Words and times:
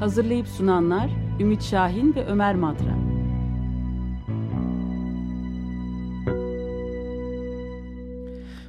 Hazırlayıp 0.00 0.48
sunanlar 0.48 1.10
Ümit 1.40 1.62
Şahin 1.62 2.14
ve 2.14 2.26
Ömer 2.26 2.54
Madra. 2.54 2.98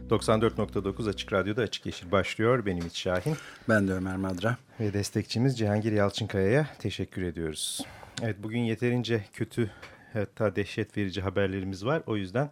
...94.9 0.10 1.10
Açık 1.10 1.34
Radyo'da 1.34 1.62
Açık 1.62 1.86
Yeşil 1.86 2.12
başlıyor. 2.12 2.66
Benim 2.66 2.88
İç 2.88 2.98
Şahin. 2.98 3.36
Ben 3.70 3.88
de 3.88 3.94
Ömer 3.94 4.16
Madra. 4.16 4.58
Ve 4.80 4.94
destekçimiz 4.94 5.58
Cihangir 5.58 5.92
Yalçınkaya'ya 5.92 6.68
teşekkür 6.80 7.22
ediyoruz. 7.22 7.86
Evet 8.22 8.36
bugün 8.44 8.60
yeterince 8.60 9.26
kötü 9.34 9.72
hatta 10.14 10.56
dehşet 10.56 10.98
verici 10.98 11.22
haberlerimiz 11.22 11.86
var. 11.86 12.02
O 12.08 12.18
yüzden 12.18 12.50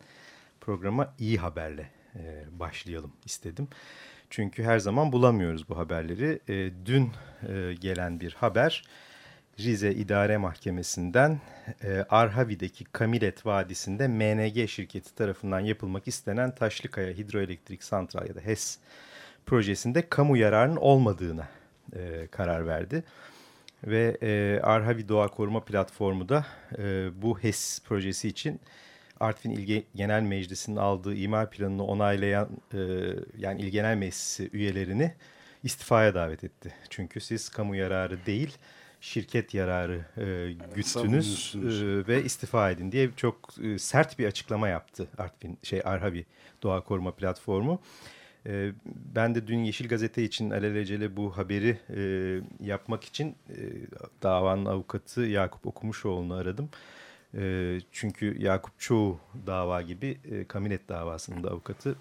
programa 0.62 1.14
iyi 1.20 1.38
haberle 1.38 1.90
e, 2.16 2.46
başlayalım 2.52 3.12
istedim. 3.26 3.68
Çünkü 4.30 4.64
her 4.64 4.80
zaman 4.80 5.12
bulamıyoruz 5.12 5.70
bu 5.70 5.78
haberleri. 5.78 6.40
E, 6.50 6.72
dün 6.86 7.12
e, 7.50 7.74
gelen 7.74 8.20
bir 8.20 8.34
haber 8.34 8.84
Rize 9.60 9.92
İdare 9.92 10.38
Mahkemesi'nden 10.38 11.40
e, 11.84 12.06
Arhavi'deki 12.10 12.86
Kamilet 12.86 13.46
Vadisi'nde 13.46 14.08
MNG 14.08 14.70
şirketi 14.70 15.16
tarafından 15.16 15.60
yapılmak 15.60 16.08
istenen 16.08 16.56
Taşlıkaya 16.56 17.14
Hidroelektrik 17.14 17.84
Santral 17.84 18.28
ya 18.28 18.36
da 18.36 18.40
HES 18.40 18.80
projesinde 19.46 20.10
kamu 20.10 20.38
yararının 20.38 20.76
olmadığına 20.76 21.48
e, 21.96 22.28
karar 22.32 22.68
verdi. 22.68 23.04
Ve 23.84 24.18
e, 24.22 24.60
Arhavi 24.64 25.10
Doğa 25.10 25.28
Koruma 25.28 25.60
Platformu 25.66 26.30
da 26.30 26.46
e, 26.78 27.10
bu 27.22 27.40
HES 27.40 27.80
projesi 27.84 28.28
için 28.28 28.60
Artvin 29.20 29.52
İl 29.52 29.84
Genel 29.96 30.22
Meclisi'nin 30.22 30.76
aldığı 30.76 31.16
imar 31.16 31.52
planını 31.52 31.84
onaylayan 31.84 32.50
e, 32.74 32.80
yani 33.38 33.62
İl 33.62 33.68
Genel 33.68 33.98
Meclisi 33.98 34.50
üyelerini 34.54 35.14
istifaya 35.64 36.16
davet 36.16 36.44
etti. 36.44 36.74
Çünkü 36.90 37.20
siz 37.20 37.50
kamu 37.50 37.76
yararı 37.76 38.26
değil 38.26 38.58
şirket 39.02 39.54
yararı 39.54 40.06
e, 40.18 40.54
güttünüz 40.76 41.56
e, 41.56 42.08
ve 42.08 42.24
istifa 42.24 42.72
edin 42.72 42.92
diye 42.92 43.10
çok 43.16 43.50
e, 43.64 43.80
sert 43.80 44.20
bir 44.20 44.28
açıklama 44.28 44.68
yaptı 44.68 45.08
Artvin 45.18 45.58
şey 45.64 45.82
Arhavi 45.86 46.26
Doğa 46.64 46.84
Koruma 46.84 47.12
Platformu. 47.12 47.82
E, 48.46 48.72
ben 49.16 49.36
de 49.36 49.48
dün 49.48 49.64
Yeşil 49.64 49.88
Gazete 49.88 50.24
için 50.24 50.50
alelacele 50.50 51.18
bu 51.18 51.38
haberi 51.38 51.78
e, 51.96 52.02
yapmak 52.66 53.04
için 53.04 53.36
e, 53.50 53.58
davanın 54.24 54.66
avukatı 54.66 55.22
Yakup 55.22 55.68
Okumuşoğlu'nu 55.68 56.34
aradım. 56.34 56.70
E, 56.74 56.97
çünkü 57.92 58.42
Yakup 58.42 58.80
çoğu 58.80 59.20
dava 59.48 59.82
gibi 59.82 60.18
e, 60.32 60.44
Kaminet 60.44 60.90
davasının 60.90 61.44
da 61.44 61.50
avukatı 61.50 61.96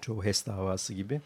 çoğu 0.00 0.24
HES 0.24 0.46
davası 0.46 0.94
gibi. 0.94 1.20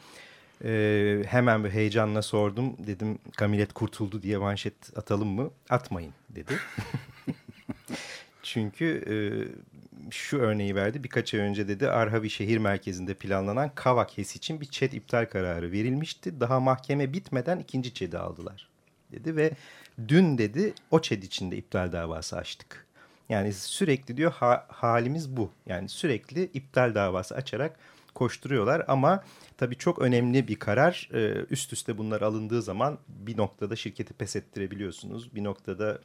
E, 0.64 1.22
hemen 1.26 1.64
bir 1.64 1.70
heyecanla 1.70 2.22
sordum. 2.22 2.76
Dedim 2.86 3.18
Kamilet 3.36 3.72
kurtuldu 3.72 4.22
diye 4.22 4.38
manşet 4.38 4.98
atalım 4.98 5.28
mı? 5.28 5.50
Atmayın 5.70 6.12
dedi. 6.30 6.52
Çünkü 8.42 9.04
e, 9.10 9.16
şu 10.10 10.38
örneği 10.38 10.74
verdi. 10.74 11.04
Birkaç 11.04 11.34
ay 11.34 11.40
önce 11.40 11.68
dedi 11.68 11.88
Arhavi 11.90 12.30
şehir 12.30 12.58
merkezinde 12.58 13.14
planlanan 13.14 13.70
Kavak 13.74 14.18
HES 14.18 14.36
için 14.36 14.60
bir 14.60 14.66
ÇED 14.66 14.92
iptal 14.92 15.26
kararı 15.26 15.72
verilmişti. 15.72 16.40
Daha 16.40 16.60
mahkeme 16.60 17.12
bitmeden 17.12 17.58
ikinci 17.58 17.94
ÇED'i 17.94 18.18
aldılar 18.18 18.68
dedi 19.12 19.36
ve 19.36 19.50
dün 20.08 20.38
dedi 20.38 20.74
o 20.90 21.00
ÇED 21.00 21.22
içinde 21.22 21.56
iptal 21.56 21.92
davası 21.92 22.36
açtık. 22.36 22.85
Yani 23.28 23.52
sürekli 23.52 24.16
diyor 24.16 24.32
ha, 24.32 24.66
halimiz 24.68 25.36
bu. 25.36 25.50
Yani 25.66 25.88
sürekli 25.88 26.44
iptal 26.44 26.94
davası 26.94 27.34
açarak 27.34 27.76
koşturuyorlar 28.14 28.84
ama 28.88 29.24
tabii 29.58 29.76
çok 29.76 29.98
önemli 29.98 30.48
bir 30.48 30.56
karar. 30.56 31.10
Üst 31.50 31.72
üste 31.72 31.98
bunlar 31.98 32.22
alındığı 32.22 32.62
zaman 32.62 32.98
bir 33.08 33.36
noktada 33.36 33.76
şirketi 33.76 34.14
pes 34.14 34.36
ettirebiliyorsunuz. 34.36 35.34
Bir 35.34 35.44
noktada 35.44 35.98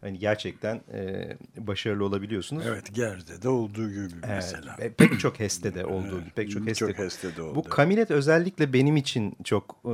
hani 0.00 0.18
gerçekten 0.18 0.80
e, 0.92 1.36
başarılı 1.56 2.04
olabiliyorsunuz. 2.04 2.64
Evet 2.66 2.94
Gerze'de 2.94 3.48
olduğu 3.48 3.90
gibi 3.90 4.14
mesela. 4.28 4.76
Evet, 4.78 4.98
pek 4.98 5.20
çok 5.20 5.40
HES'te 5.40 5.74
de 5.74 5.86
olduğu 5.86 6.20
gibi. 6.20 6.30
Pek 6.30 6.50
çok 6.50 6.66
HES'te, 6.66 6.86
çok 6.86 6.98
HES'te 6.98 7.36
de 7.36 7.42
oldu. 7.42 7.54
Bu 7.54 7.62
kamilet 7.62 8.10
özellikle 8.10 8.72
benim 8.72 8.96
için 8.96 9.36
çok 9.44 9.80
e, 9.84 9.88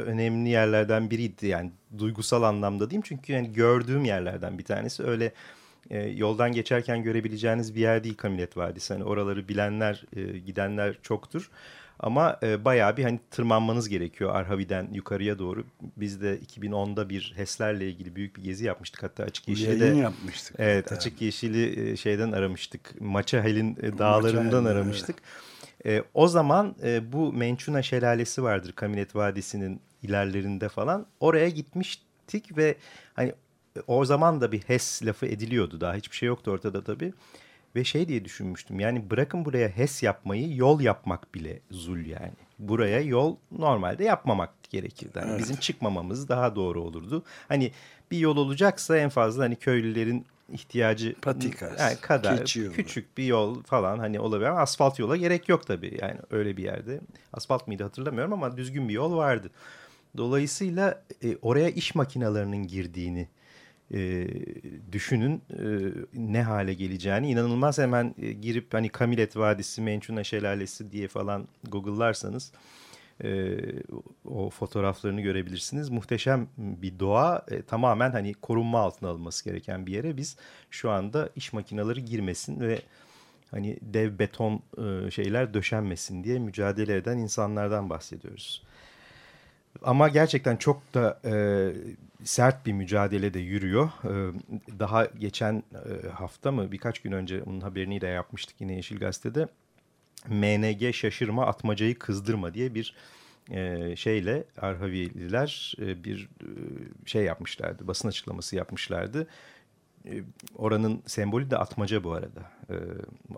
önemli 0.00 0.48
yerlerden 0.48 1.10
biriydi. 1.10 1.46
Yani 1.46 1.70
duygusal 1.98 2.42
anlamda 2.42 2.90
diyeyim. 2.90 3.02
Çünkü 3.06 3.32
yani 3.32 3.52
gördüğüm 3.52 4.04
yerlerden 4.04 4.58
bir 4.58 4.64
tanesi. 4.64 5.02
Öyle 5.02 5.32
e, 5.90 5.98
yoldan 6.08 6.52
geçerken 6.52 7.02
görebileceğiniz 7.02 7.74
bir 7.74 7.80
yer 7.80 8.04
değil 8.04 8.16
Kamilet 8.16 8.56
Vadisi. 8.56 8.94
Hani 8.94 9.04
oraları 9.04 9.48
bilenler, 9.48 10.04
e, 10.16 10.38
gidenler 10.38 10.96
çoktur. 11.02 11.50
Ama 12.00 12.38
e, 12.42 12.64
bayağı 12.64 12.96
bir 12.96 13.04
hani 13.04 13.20
tırmanmanız 13.30 13.88
gerekiyor 13.88 14.34
Arhavi'den 14.34 14.88
yukarıya 14.92 15.38
doğru. 15.38 15.64
Biz 15.96 16.22
de 16.22 16.38
2010'da 16.38 17.08
bir 17.08 17.32
HES'lerle 17.36 17.88
ilgili 17.88 18.16
büyük 18.16 18.36
bir 18.36 18.42
gezi 18.42 18.64
yapmıştık. 18.64 19.02
Hatta 19.02 19.24
Açık 19.24 19.48
Yeşil'de. 19.48 19.84
Yayın 19.84 19.96
yapmıştık. 19.96 20.56
Evet 20.58 20.84
hatta. 20.84 20.94
Açık 20.94 21.22
Yeşil'i 21.22 21.90
e, 21.90 21.96
şeyden 21.96 22.32
aramıştık. 22.32 23.00
Maçahel'in 23.00 23.76
e, 23.82 23.98
dağlarından 23.98 24.44
Maçahel, 24.44 24.66
aramıştık. 24.66 25.16
Evet. 25.84 26.04
E, 26.04 26.08
o 26.14 26.28
zaman 26.28 26.76
e, 26.82 27.12
bu 27.12 27.32
Mençuna 27.32 27.82
Şelalesi 27.82 28.42
vardır 28.42 28.72
Kamilet 28.72 29.16
Vadisi'nin 29.16 29.80
ilerlerinde 30.02 30.68
falan. 30.68 31.06
Oraya 31.20 31.48
gitmiştik 31.48 32.56
ve 32.56 32.76
hani 33.14 33.32
o 33.86 34.04
zaman 34.04 34.40
da 34.40 34.52
bir 34.52 34.60
HES 34.60 35.02
lafı 35.02 35.26
ediliyordu. 35.26 35.80
Daha 35.80 35.94
hiçbir 35.94 36.16
şey 36.16 36.26
yoktu 36.26 36.50
ortada 36.50 36.84
tabii. 36.84 37.12
Ve 37.76 37.84
şey 37.84 38.08
diye 38.08 38.24
düşünmüştüm 38.24 38.80
yani 38.80 39.10
bırakın 39.10 39.44
buraya 39.44 39.68
HES 39.68 40.02
yapmayı 40.02 40.56
yol 40.56 40.80
yapmak 40.80 41.34
bile 41.34 41.60
zul 41.70 42.06
yani. 42.06 42.32
Buraya 42.58 43.00
yol 43.00 43.36
normalde 43.52 44.04
yapmamak 44.04 44.50
gerekirdi. 44.70 45.18
Yani 45.18 45.30
evet. 45.30 45.40
Bizim 45.40 45.56
çıkmamamız 45.56 46.28
daha 46.28 46.56
doğru 46.56 46.82
olurdu. 46.82 47.22
Hani 47.48 47.72
bir 48.10 48.18
yol 48.18 48.36
olacaksa 48.36 48.98
en 48.98 49.08
fazla 49.08 49.44
hani 49.44 49.56
köylülerin 49.56 50.26
ihtiyacı 50.52 51.14
Patikas, 51.22 51.80
yani 51.80 51.96
kadar 51.96 52.44
küçük 52.74 53.18
bir 53.18 53.24
yol 53.24 53.62
falan 53.62 53.98
hani 53.98 54.20
olabilir 54.20 54.48
ama 54.48 54.60
asfalt 54.60 54.98
yola 54.98 55.16
gerek 55.16 55.48
yok 55.48 55.66
tabii 55.66 55.98
yani 56.00 56.18
öyle 56.30 56.56
bir 56.56 56.64
yerde. 56.64 57.00
Asfalt 57.32 57.66
mıydı 57.66 57.82
hatırlamıyorum 57.82 58.32
ama 58.32 58.56
düzgün 58.56 58.88
bir 58.88 58.94
yol 58.94 59.16
vardı. 59.16 59.50
Dolayısıyla 60.16 61.02
e, 61.24 61.36
oraya 61.42 61.68
iş 61.68 61.94
makinalarının 61.94 62.66
girdiğini 62.66 63.28
e, 63.94 64.28
düşünün 64.92 65.42
e, 65.50 65.64
ne 66.14 66.42
hale 66.42 66.74
geleceğini 66.74 67.30
inanılmaz 67.30 67.78
hemen 67.78 68.14
e, 68.18 68.32
girip 68.32 68.74
hani 68.74 68.88
Kamilet 68.88 69.36
Vadisi, 69.36 69.82
Mençuna 69.82 70.24
Şelalesi 70.24 70.92
diye 70.92 71.08
falan 71.08 71.48
google'larsanız 71.68 72.52
e, 73.24 73.58
o 74.24 74.50
fotoğraflarını 74.50 75.20
görebilirsiniz. 75.20 75.90
Muhteşem 75.90 76.48
bir 76.56 76.98
doğa 76.98 77.44
e, 77.48 77.62
tamamen 77.62 78.10
hani 78.10 78.34
korunma 78.34 78.80
altına 78.80 79.08
alınması 79.08 79.44
gereken 79.44 79.86
bir 79.86 79.92
yere 79.92 80.16
biz 80.16 80.36
şu 80.70 80.90
anda 80.90 81.30
iş 81.36 81.52
makineleri 81.52 82.04
girmesin 82.04 82.60
ve 82.60 82.82
hani 83.50 83.78
dev 83.82 84.18
beton 84.18 84.62
e, 84.78 85.10
şeyler 85.10 85.54
döşenmesin 85.54 86.24
diye 86.24 86.38
mücadele 86.38 86.96
eden 86.96 87.18
insanlardan 87.18 87.90
bahsediyoruz. 87.90 88.62
Ama 89.82 90.08
gerçekten 90.08 90.56
çok 90.56 90.94
da 90.94 91.20
e, 91.24 91.32
sert 92.24 92.66
bir 92.66 92.72
mücadele 92.72 93.34
de 93.34 93.38
yürüyor. 93.38 93.90
E, 94.04 94.10
daha 94.78 95.04
geçen 95.04 95.62
e, 96.04 96.08
hafta 96.08 96.52
mı 96.52 96.72
birkaç 96.72 96.98
gün 96.98 97.12
önce 97.12 97.42
onun 97.42 97.60
haberini 97.60 98.00
de 98.00 98.06
yapmıştık 98.06 98.60
yine 98.60 98.74
Yeşil 98.74 98.98
Gazete'de. 98.98 99.48
MNG 100.28 100.94
şaşırma 100.94 101.46
atmacayı 101.46 101.98
kızdırma 101.98 102.54
diye 102.54 102.74
bir 102.74 102.94
e, 103.50 103.96
şeyle 103.96 104.44
Arhavililer 104.58 105.74
e, 105.80 106.04
bir 106.04 106.28
e, 106.40 106.48
şey 107.06 107.24
yapmışlardı. 107.24 107.86
Basın 107.86 108.08
açıklaması 108.08 108.56
yapmışlardı. 108.56 109.26
E, 110.06 110.22
oranın 110.56 111.02
sembolü 111.06 111.50
de 111.50 111.56
atmaca 111.56 112.04
bu 112.04 112.12
arada. 112.12 112.50
E, 112.70 112.76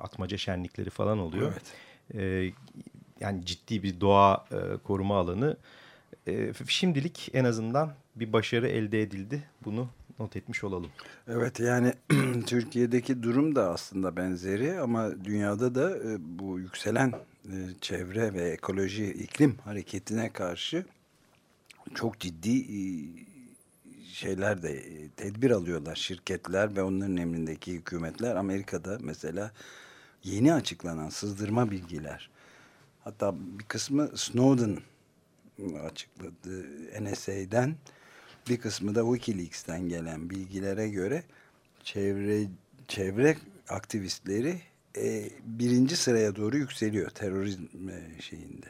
atmaca 0.01 0.37
şenlikleri 0.37 0.91
falan 0.91 1.19
oluyor. 1.19 1.53
Evet. 1.53 1.72
E, 2.15 2.53
yani 3.21 3.45
ciddi 3.45 3.83
bir 3.83 4.01
doğa 4.01 4.45
e, 4.53 4.77
koruma 4.84 5.19
alanı 5.19 5.57
e, 5.57 5.79
şimdilik 6.69 7.31
en 7.33 7.45
azından 7.45 7.95
bir 8.17 8.33
başarı 8.33 8.69
elde 8.69 9.03
edildi. 9.03 9.43
Bunu 9.65 9.89
not 10.19 10.37
etmiş 10.37 10.65
olalım. 10.65 10.91
Evet 11.28 11.61
yani 11.61 11.95
Türkiye'deki 12.47 13.22
durum 13.22 13.57
da 13.57 13.71
aslında 13.71 14.17
benzeri 14.17 14.81
ama 14.81 15.25
dünyada 15.25 15.75
da 15.75 15.97
e, 15.97 16.17
bu 16.21 16.59
yükselen 16.59 17.13
e, 17.45 17.57
çevre 17.81 18.34
ve 18.34 18.51
ekoloji 18.51 19.13
iklim 19.13 19.59
hareketine 19.65 20.33
karşı 20.33 20.84
çok 21.95 22.21
ciddi 22.21 22.59
e, 22.59 22.81
şeyler 24.13 24.63
de 24.63 24.72
e, 24.72 25.09
tedbir 25.09 25.51
alıyorlar 25.51 25.97
şirketler 25.97 26.77
ve 26.77 26.83
onların 26.83 27.17
emrindeki 27.17 27.72
hükümetler. 27.72 28.37
Amerika'da 28.37 28.99
mesela 29.01 29.53
yeni 30.25 30.55
açıklanan 30.55 31.09
sızdırma 31.09 31.71
bilgiler 31.71 32.31
hatta 33.05 33.34
bir 33.59 33.65
kısmı 33.65 34.11
Snowden 34.15 34.78
açıkladı 35.84 36.66
NSA'den 37.01 37.77
bir 38.48 38.60
kısmı 38.60 38.95
da 38.95 39.15
Wikileaks'ten 39.15 39.89
gelen 39.89 40.30
bilgilere 40.30 40.89
göre 40.89 41.22
çevre 41.84 42.47
çevre 42.89 43.36
aktivistleri 43.68 44.60
e, 44.97 45.30
birinci 45.45 45.97
sıraya 45.97 46.36
doğru 46.36 46.57
yükseliyor 46.57 47.10
terörizm 47.10 47.89
e, 47.89 48.22
şeyinde. 48.22 48.66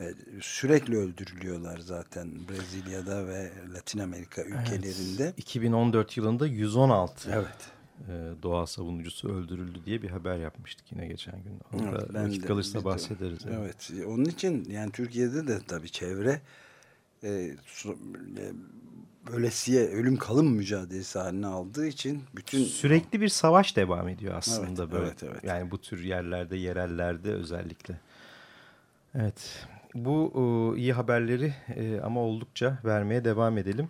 Ve 0.00 0.14
sürekli 0.40 0.96
öldürülüyorlar 0.96 1.78
zaten 1.78 2.28
Brezilya'da 2.48 3.26
ve 3.26 3.50
Latin 3.74 3.98
Amerika 3.98 4.42
ülkelerinde. 4.42 5.22
Evet, 5.24 5.34
2014 5.38 6.16
yılında 6.16 6.46
116 6.46 7.30
evet. 7.32 7.77
E, 8.08 8.42
doğa 8.42 8.66
savunucusu 8.66 9.28
öldürüldü 9.28 9.78
diye 9.84 10.02
bir 10.02 10.10
haber 10.10 10.38
yapmıştık 10.38 10.92
yine 10.92 11.06
geçen 11.06 11.34
gün. 11.42 11.60
Orada 11.72 11.98
evet, 11.98 12.10
ben 12.14 12.32
de, 12.32 12.46
kalırsa 12.46 12.84
bahsederiz. 12.84 13.44
Yani. 13.44 13.56
Evet. 13.60 13.90
Onun 14.06 14.24
için 14.24 14.64
yani 14.70 14.92
Türkiye'de 14.92 15.46
de 15.46 15.58
tabii 15.68 15.90
çevre 15.90 16.40
e, 17.22 17.28
e, 17.28 17.56
ölesiye 19.32 19.88
ölüm 19.88 20.16
kalım 20.16 20.46
mücadelesi 20.46 21.18
haline 21.18 21.46
aldığı 21.46 21.86
için 21.86 22.22
bütün 22.36 22.64
sürekli 22.64 23.20
bir 23.20 23.28
savaş 23.28 23.76
devam 23.76 24.08
ediyor 24.08 24.34
aslında 24.36 24.82
evet, 24.82 24.92
böyle. 24.92 25.06
Evet, 25.06 25.22
evet. 25.22 25.44
Yani 25.44 25.70
bu 25.70 25.78
tür 25.78 26.04
yerlerde, 26.04 26.56
yerellerde 26.56 27.32
özellikle. 27.32 28.00
Evet. 29.14 29.66
Bu 29.94 30.32
e, 30.76 30.78
iyi 30.78 30.92
haberleri 30.92 31.54
e, 31.76 32.00
ama 32.00 32.20
oldukça 32.20 32.78
vermeye 32.84 33.24
devam 33.24 33.58
edelim. 33.58 33.88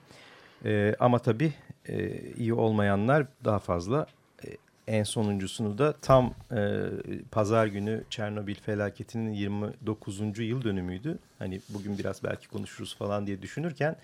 E, 0.65 0.95
ama 1.01 1.19
tabii 1.19 1.53
e, 1.89 2.21
iyi 2.37 2.55
olmayanlar 2.55 3.27
daha 3.45 3.59
fazla. 3.59 4.07
E, 4.45 4.49
en 4.87 5.03
sonuncusunu 5.03 5.79
da 5.79 5.93
tam 5.93 6.35
e, 6.53 6.85
pazar 7.31 7.67
günü 7.67 8.05
Çernobil 8.11 8.55
felaketinin 8.55 9.33
29. 9.33 10.39
yıl 10.39 10.65
dönümüydü. 10.65 11.19
Hani 11.39 11.61
bugün 11.69 11.99
biraz 11.99 12.25
belki 12.25 12.49
konuşuruz 12.49 12.97
falan 12.97 13.27
diye 13.27 13.43
düşünürken 13.43 13.97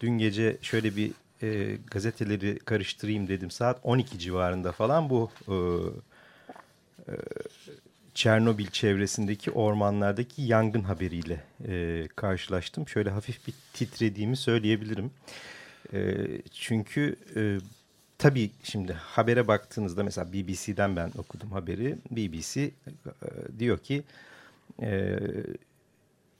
dün 0.00 0.18
gece 0.18 0.56
şöyle 0.62 0.96
bir 0.96 1.12
e, 1.42 1.76
gazeteleri 1.90 2.58
karıştırayım 2.58 3.28
dedim. 3.28 3.50
Saat 3.50 3.80
12 3.82 4.18
civarında 4.18 4.72
falan 4.72 5.10
bu 5.10 5.30
e, 5.48 5.54
e, 7.12 7.14
Çernobil 8.14 8.66
çevresindeki 8.66 9.50
ormanlardaki 9.50 10.42
yangın 10.42 10.82
haberiyle 10.82 11.44
e, 11.68 12.08
karşılaştım. 12.16 12.88
Şöyle 12.88 13.10
hafif 13.10 13.46
bir 13.46 13.54
titrediğimi 13.72 14.36
söyleyebilirim. 14.36 15.10
E, 15.92 16.26
çünkü 16.52 17.16
e, 17.36 17.58
tabii 18.18 18.50
şimdi 18.62 18.92
habere 18.92 19.48
baktığınızda 19.48 20.04
mesela 20.04 20.32
BBC'den 20.32 20.96
ben 20.96 21.10
okudum 21.18 21.52
haberi. 21.52 21.98
BBC 22.10 22.60
e, 22.60 22.70
diyor 23.58 23.78
ki 23.78 24.02
e, 24.82 25.18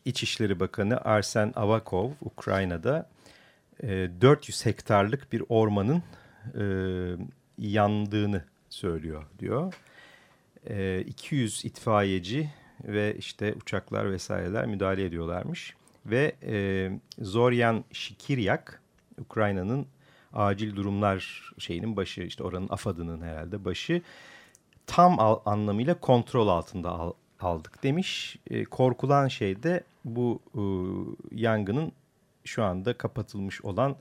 İçişleri 0.04 0.60
Bakanı 0.60 1.00
Arsen 1.00 1.52
Avakov 1.56 2.10
Ukrayna'da 2.20 3.08
e, 3.82 4.10
400 4.20 4.66
hektarlık 4.66 5.32
bir 5.32 5.42
ormanın 5.48 6.02
e, 6.54 6.64
yandığını 7.58 8.44
söylüyor 8.70 9.24
diyor. 9.38 9.74
E, 10.66 11.00
200 11.00 11.64
itfaiyeci 11.64 12.50
ve 12.84 13.16
işte 13.18 13.54
uçaklar 13.54 14.12
vesaireler 14.12 14.66
müdahale 14.66 15.04
ediyorlarmış. 15.04 15.74
Ve 16.06 16.32
e, 16.42 16.90
Zoryan 17.18 17.84
Şikiryak 17.92 18.81
Ukrayna'nın 19.22 19.86
acil 20.32 20.76
durumlar 20.76 21.50
şeyinin 21.58 21.96
başı 21.96 22.22
işte 22.22 22.44
oranın 22.44 22.68
AFAD'ının 22.70 23.22
herhalde 23.22 23.64
başı 23.64 24.02
tam 24.86 25.20
al, 25.20 25.40
anlamıyla 25.44 26.00
kontrol 26.00 26.48
altında 26.48 26.90
al, 26.90 27.12
aldık 27.40 27.82
demiş. 27.82 28.36
E, 28.50 28.64
korkulan 28.64 29.28
şey 29.28 29.62
de 29.62 29.84
bu 30.04 30.40
e, 30.54 30.62
yangının 31.40 31.92
şu 32.44 32.64
anda 32.64 32.98
kapatılmış 32.98 33.64
olan 33.64 33.96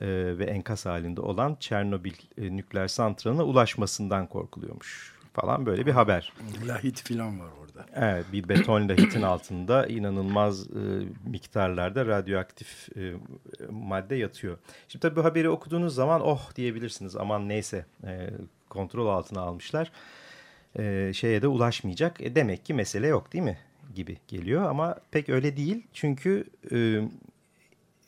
e, 0.00 0.06
ve 0.38 0.44
enkaz 0.44 0.86
halinde 0.86 1.20
olan 1.20 1.56
Çernobil 1.60 2.14
e, 2.38 2.56
nükleer 2.56 2.88
santralına 2.88 3.44
ulaşmasından 3.44 4.26
korkuluyormuş 4.26 5.15
falan 5.40 5.66
böyle 5.66 5.86
bir 5.86 5.92
haber. 5.92 6.32
Lahit 6.66 7.08
falan 7.08 7.40
var 7.40 7.48
orada. 7.60 7.86
Evet 7.94 8.26
bir 8.32 8.48
beton 8.48 8.88
lahitin 8.88 9.22
altında 9.22 9.86
inanılmaz 9.86 10.70
e, 10.70 10.80
miktarlarda 11.26 12.06
radyoaktif 12.06 12.88
e, 12.96 13.12
madde 13.70 14.14
yatıyor. 14.14 14.58
Şimdi 14.88 15.02
tabii 15.02 15.16
bu 15.16 15.24
haberi 15.24 15.48
okuduğunuz 15.48 15.94
zaman 15.94 16.20
oh 16.20 16.54
diyebilirsiniz 16.56 17.16
aman 17.16 17.48
neyse 17.48 17.86
e, 18.04 18.30
kontrol 18.68 19.06
altına 19.06 19.40
almışlar. 19.40 19.92
E, 20.78 21.12
şeye 21.14 21.42
de 21.42 21.48
ulaşmayacak. 21.48 22.20
E, 22.20 22.34
demek 22.34 22.64
ki 22.64 22.74
mesele 22.74 23.06
yok 23.06 23.32
değil 23.32 23.44
mi? 23.44 23.58
Gibi 23.94 24.16
geliyor 24.28 24.62
ama 24.70 24.96
pek 25.10 25.28
öyle 25.28 25.56
değil. 25.56 25.86
Çünkü 25.92 26.44
e, 26.72 27.00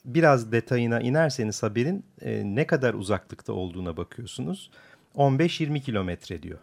biraz 0.05 0.51
detayına 0.51 0.99
inerseniz 0.99 1.63
haberin 1.63 2.03
e, 2.21 2.41
ne 2.45 2.67
kadar 2.67 2.93
uzaklıkta 2.93 3.53
olduğuna 3.53 3.97
bakıyorsunuz. 3.97 4.69
15-20 5.15 5.81
kilometre 5.81 6.43
diyor. 6.43 6.59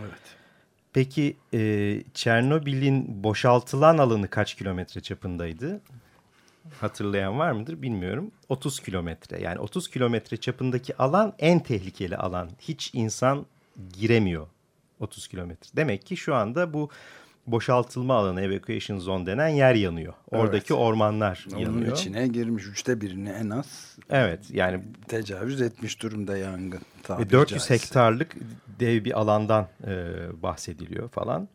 Evet. 0.00 0.36
Peki 0.92 1.36
e, 1.54 2.02
Çernobil'in 2.14 3.24
boşaltılan 3.24 3.98
alanı 3.98 4.28
kaç 4.28 4.54
kilometre 4.54 5.00
çapındaydı? 5.00 5.80
Hatırlayan 6.80 7.38
var 7.38 7.52
mıdır 7.52 7.82
bilmiyorum. 7.82 8.30
30 8.48 8.80
kilometre 8.80 9.42
yani 9.42 9.58
30 9.58 9.90
kilometre 9.90 10.36
çapındaki 10.36 10.96
alan 10.96 11.34
en 11.38 11.60
tehlikeli 11.60 12.16
alan. 12.16 12.50
Hiç 12.60 12.90
insan 12.94 13.46
giremiyor 13.92 14.46
30 15.00 15.28
kilometre. 15.28 15.70
Demek 15.76 16.06
ki 16.06 16.16
şu 16.16 16.34
anda 16.34 16.72
bu 16.72 16.90
boşaltılma 17.46 18.14
alanı 18.14 18.40
evacuation 18.40 18.98
zone 18.98 19.26
denen 19.26 19.48
yer 19.48 19.74
yanıyor. 19.74 20.14
Oradaki 20.30 20.74
evet. 20.74 20.82
ormanlar 20.82 21.46
Onun 21.52 21.58
yanıyor. 21.58 21.86
Onun 21.86 21.94
içine 21.94 22.26
girmiş 22.26 22.66
üçte 22.66 23.00
birini 23.00 23.28
en 23.28 23.50
az. 23.50 23.96
Evet 24.10 24.40
yani. 24.50 24.82
Tecavüz 25.08 25.60
etmiş 25.60 26.02
durumda 26.02 26.36
yangın. 26.36 26.80
Ve 27.10 27.30
400 27.30 27.48
caizse. 27.48 27.74
hektarlık 27.74 28.36
dev 28.80 29.04
bir 29.04 29.20
alandan 29.20 29.68
e, 29.86 29.92
bahsediliyor 30.42 31.08
falan. 31.08 31.48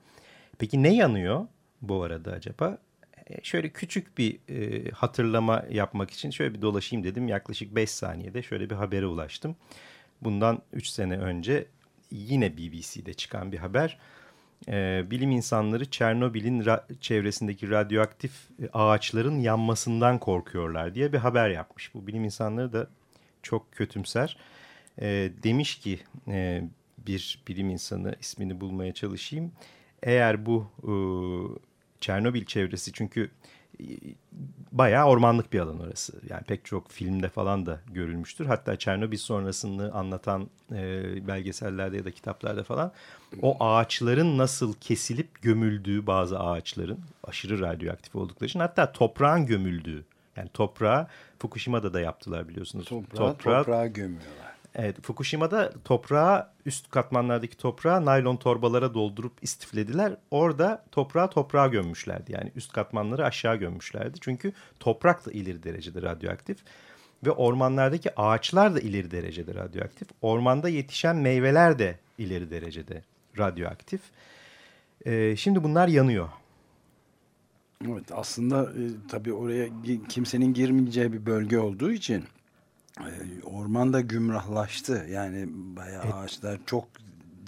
Peki 0.60 0.84
ne 0.84 0.96
yanıyor 0.96 1.48
bu 1.82 2.04
arada 2.04 2.32
acaba? 2.32 2.78
E, 3.28 3.44
şöyle 3.44 3.70
küçük 3.70 4.18
bir 4.18 4.40
e, 4.50 4.90
hatırlama 4.92 5.64
yapmak 5.72 6.12
için 6.12 6.30
şöyle 6.30 6.54
bir 6.54 6.62
dolaşayım 6.62 7.06
dedim. 7.06 7.28
Yaklaşık 7.28 7.76
5 7.76 7.92
saniyede 7.92 8.44
şöyle 8.44 8.70
bir 8.70 8.76
habere 8.76 9.06
ulaştım. 9.06 9.56
Bundan 10.22 10.62
3 10.74 10.88
sene 10.88 11.18
önce 11.18 11.66
yine 12.12 12.58
BBC'de 12.58 13.14
çıkan 13.14 13.52
bir 13.52 13.58
haber 13.58 13.98
e, 14.68 15.04
bilim 15.12 15.32
insanları 15.32 15.86
Çernobil'in 15.86 16.66
ra 16.66 16.88
çevresindeki 17.02 17.70
radyoaktif 17.70 18.32
e, 18.62 18.70
ağaçların 18.74 19.40
yanmasından 19.40 20.20
korkuyorlar 20.20 20.96
diye 20.96 21.14
bir 21.14 21.18
haber 21.18 21.50
yapmış. 21.50 21.94
Bu 21.94 22.08
bilim 22.08 22.24
insanları 22.24 22.74
da 22.74 22.88
çok 23.44 23.72
kötümser. 23.72 24.38
E, 25.02 25.32
demiş 25.44 25.80
ki 25.80 26.00
e, 26.28 26.64
bir 26.98 27.44
bilim 27.48 27.70
insanı 27.70 28.16
ismini 28.22 28.62
bulmaya 28.62 28.94
çalışayım. 28.94 29.52
Eğer 30.04 30.46
bu 30.46 30.72
e, 30.84 30.92
Çernobil 32.02 32.46
çevresi 32.46 32.94
çünkü 32.94 33.32
bayağı 34.72 35.06
ormanlık 35.06 35.54
bir 35.54 35.60
alan 35.60 35.80
orası. 35.80 36.14
Yani 36.30 36.44
pek 36.44 36.66
çok 36.66 36.92
filmde 36.92 37.30
falan 37.30 37.66
da 37.66 37.80
görülmüştür. 37.94 38.46
Hatta 38.46 38.76
Çernobil 38.76 39.18
sonrasını 39.18 39.94
anlatan 39.94 40.50
e, 40.72 41.28
belgesellerde 41.28 41.98
ya 41.98 42.06
da 42.06 42.12
kitaplarda 42.12 42.64
falan 42.64 42.92
o 43.42 43.64
ağaçların 43.64 44.38
nasıl 44.38 44.74
kesilip 44.74 45.42
gömüldüğü 45.42 46.08
bazı 46.08 46.40
ağaçların 46.40 47.00
aşırı 47.24 47.60
radyoaktif 47.62 48.16
oldukları 48.16 48.50
için 48.50 48.60
hatta 48.60 48.92
toprağın 48.92 49.46
gömüldüğü 49.46 50.06
yani 50.36 50.50
toprağı 50.54 51.08
Fukushima'da 51.40 51.94
da 51.94 52.00
yaptılar 52.00 52.48
biliyorsunuz. 52.48 52.86
Toprağı, 52.86 53.18
toprağı, 53.18 53.64
toprağı 53.64 53.88
gömüyorlar. 53.88 54.50
Evet, 54.76 55.02
Fukushima'da 55.02 55.74
toprağı 55.86 56.50
üst 56.66 56.90
katmanlardaki 56.90 57.58
toprağı 57.58 58.06
naylon 58.06 58.38
torbalara 58.38 58.94
doldurup 58.94 59.34
istiflediler. 59.42 60.16
Orada 60.32 60.86
toprağı 60.92 61.30
toprağa 61.30 61.68
gömmüşlerdi. 61.68 62.32
Yani 62.32 62.52
üst 62.56 62.74
katmanları 62.74 63.26
aşağı 63.26 63.56
gömmüşlerdi. 63.56 64.18
Çünkü 64.22 64.54
toprak 64.80 65.26
da 65.26 65.32
ileri 65.32 65.64
derecede 65.64 66.02
radyoaktif. 66.02 66.58
Ve 67.26 67.32
ormanlardaki 67.32 68.16
ağaçlar 68.16 68.76
da 68.76 68.80
ileri 68.80 69.12
derecede 69.12 69.56
radyoaktif. 69.56 70.08
Ormanda 70.22 70.70
yetişen 70.70 71.16
meyveler 71.16 71.80
de 71.80 72.00
ileri 72.18 72.52
derecede 72.52 73.04
radyoaktif. 73.38 74.02
Ee, 75.06 75.36
şimdi 75.36 75.64
bunlar 75.64 75.88
yanıyor. 75.88 76.30
Evet 77.86 78.12
aslında 78.12 78.64
e, 78.64 78.84
tabii 79.10 79.34
oraya 79.34 79.70
kimsenin 80.10 80.54
girmeyeceği 80.54 81.14
bir 81.14 81.26
bölge 81.26 81.60
olduğu 81.60 81.92
için 81.92 82.24
ee, 83.00 83.44
orman 83.44 83.94
da 83.94 84.02
gümrahlaştı. 84.02 85.06
Yani 85.10 85.46
bayağı 85.50 86.04
evet. 86.04 86.14
ağaçlar 86.14 86.60
çok 86.66 86.88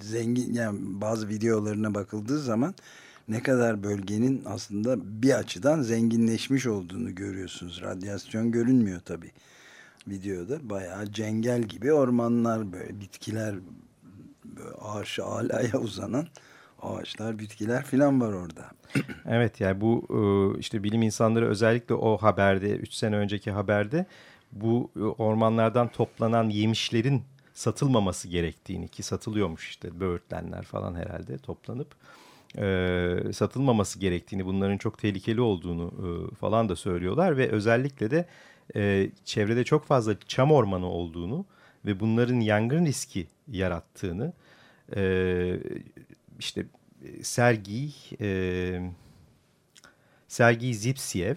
zengin 0.02 0.54
yani 0.54 0.80
bazı 0.82 1.30
videolarına 1.30 1.96
bakıldığı 1.96 2.40
zaman 2.40 2.76
ne 3.28 3.44
kadar 3.44 3.84
bölgenin 3.84 4.44
aslında 4.46 5.22
bir 5.22 5.34
açıdan 5.34 5.82
zenginleşmiş 5.82 6.68
olduğunu 6.68 7.16
görüyorsunuz. 7.16 7.82
Radyasyon 7.82 8.52
görünmüyor 8.52 9.00
tabi 9.00 9.32
videoda. 10.08 10.70
Bayağı 10.70 11.12
cengel 11.12 11.62
gibi 11.62 11.94
ormanlar 11.94 12.74
böyle 12.74 13.00
bitkiler 13.00 13.56
böyle 14.46 14.76
ağaç 14.82 15.20
alaya 15.20 15.78
uzanan 15.82 16.28
ağaçlar, 16.82 17.40
bitkiler 17.40 17.84
filan 17.84 18.22
var 18.22 18.34
orada. 18.34 18.66
Evet 19.26 19.62
yani 19.62 19.82
bu 19.82 20.08
e, 20.10 20.60
işte 20.60 20.84
bilim 20.84 21.02
insanları 21.02 21.48
özellikle 21.50 21.96
o 21.96 22.18
haberde 22.18 22.76
3 22.76 22.94
sene 22.94 23.16
önceki 23.16 23.52
haberde 23.52 24.06
bu 24.52 24.92
e, 24.96 25.00
ormanlardan 25.00 25.88
toplanan 25.88 26.50
yemişlerin 26.50 27.24
satılmaması 27.54 28.28
gerektiğini 28.28 28.88
ki 28.88 29.04
satılıyormuş 29.04 29.70
işte 29.70 30.00
böğürtlenler 30.00 30.64
falan 30.64 30.96
herhalde 30.96 31.38
toplanıp 31.38 31.96
e, 32.58 33.34
satılmaması 33.34 34.00
gerektiğini, 34.00 34.46
bunların 34.46 34.78
çok 34.78 34.98
tehlikeli 34.98 35.42
olduğunu 35.42 35.94
e, 36.32 36.36
falan 36.36 36.70
da 36.70 36.76
söylüyorlar 36.76 37.38
ve 37.38 37.50
özellikle 37.50 38.12
de 38.12 38.26
e, 38.76 39.10
çevrede 39.26 39.64
çok 39.64 39.86
fazla 39.86 40.20
çam 40.28 40.52
ormanı 40.52 40.86
olduğunu 40.86 41.46
ve 41.86 42.00
bunların 42.00 42.40
yangın 42.40 42.86
riski 42.86 43.28
yarattığını 43.48 44.34
e, 44.96 45.60
işte 46.40 46.66
Sergi 47.22 47.90
e, 48.22 48.92
Sergi 50.28 50.76
Zipsiev 50.76 51.36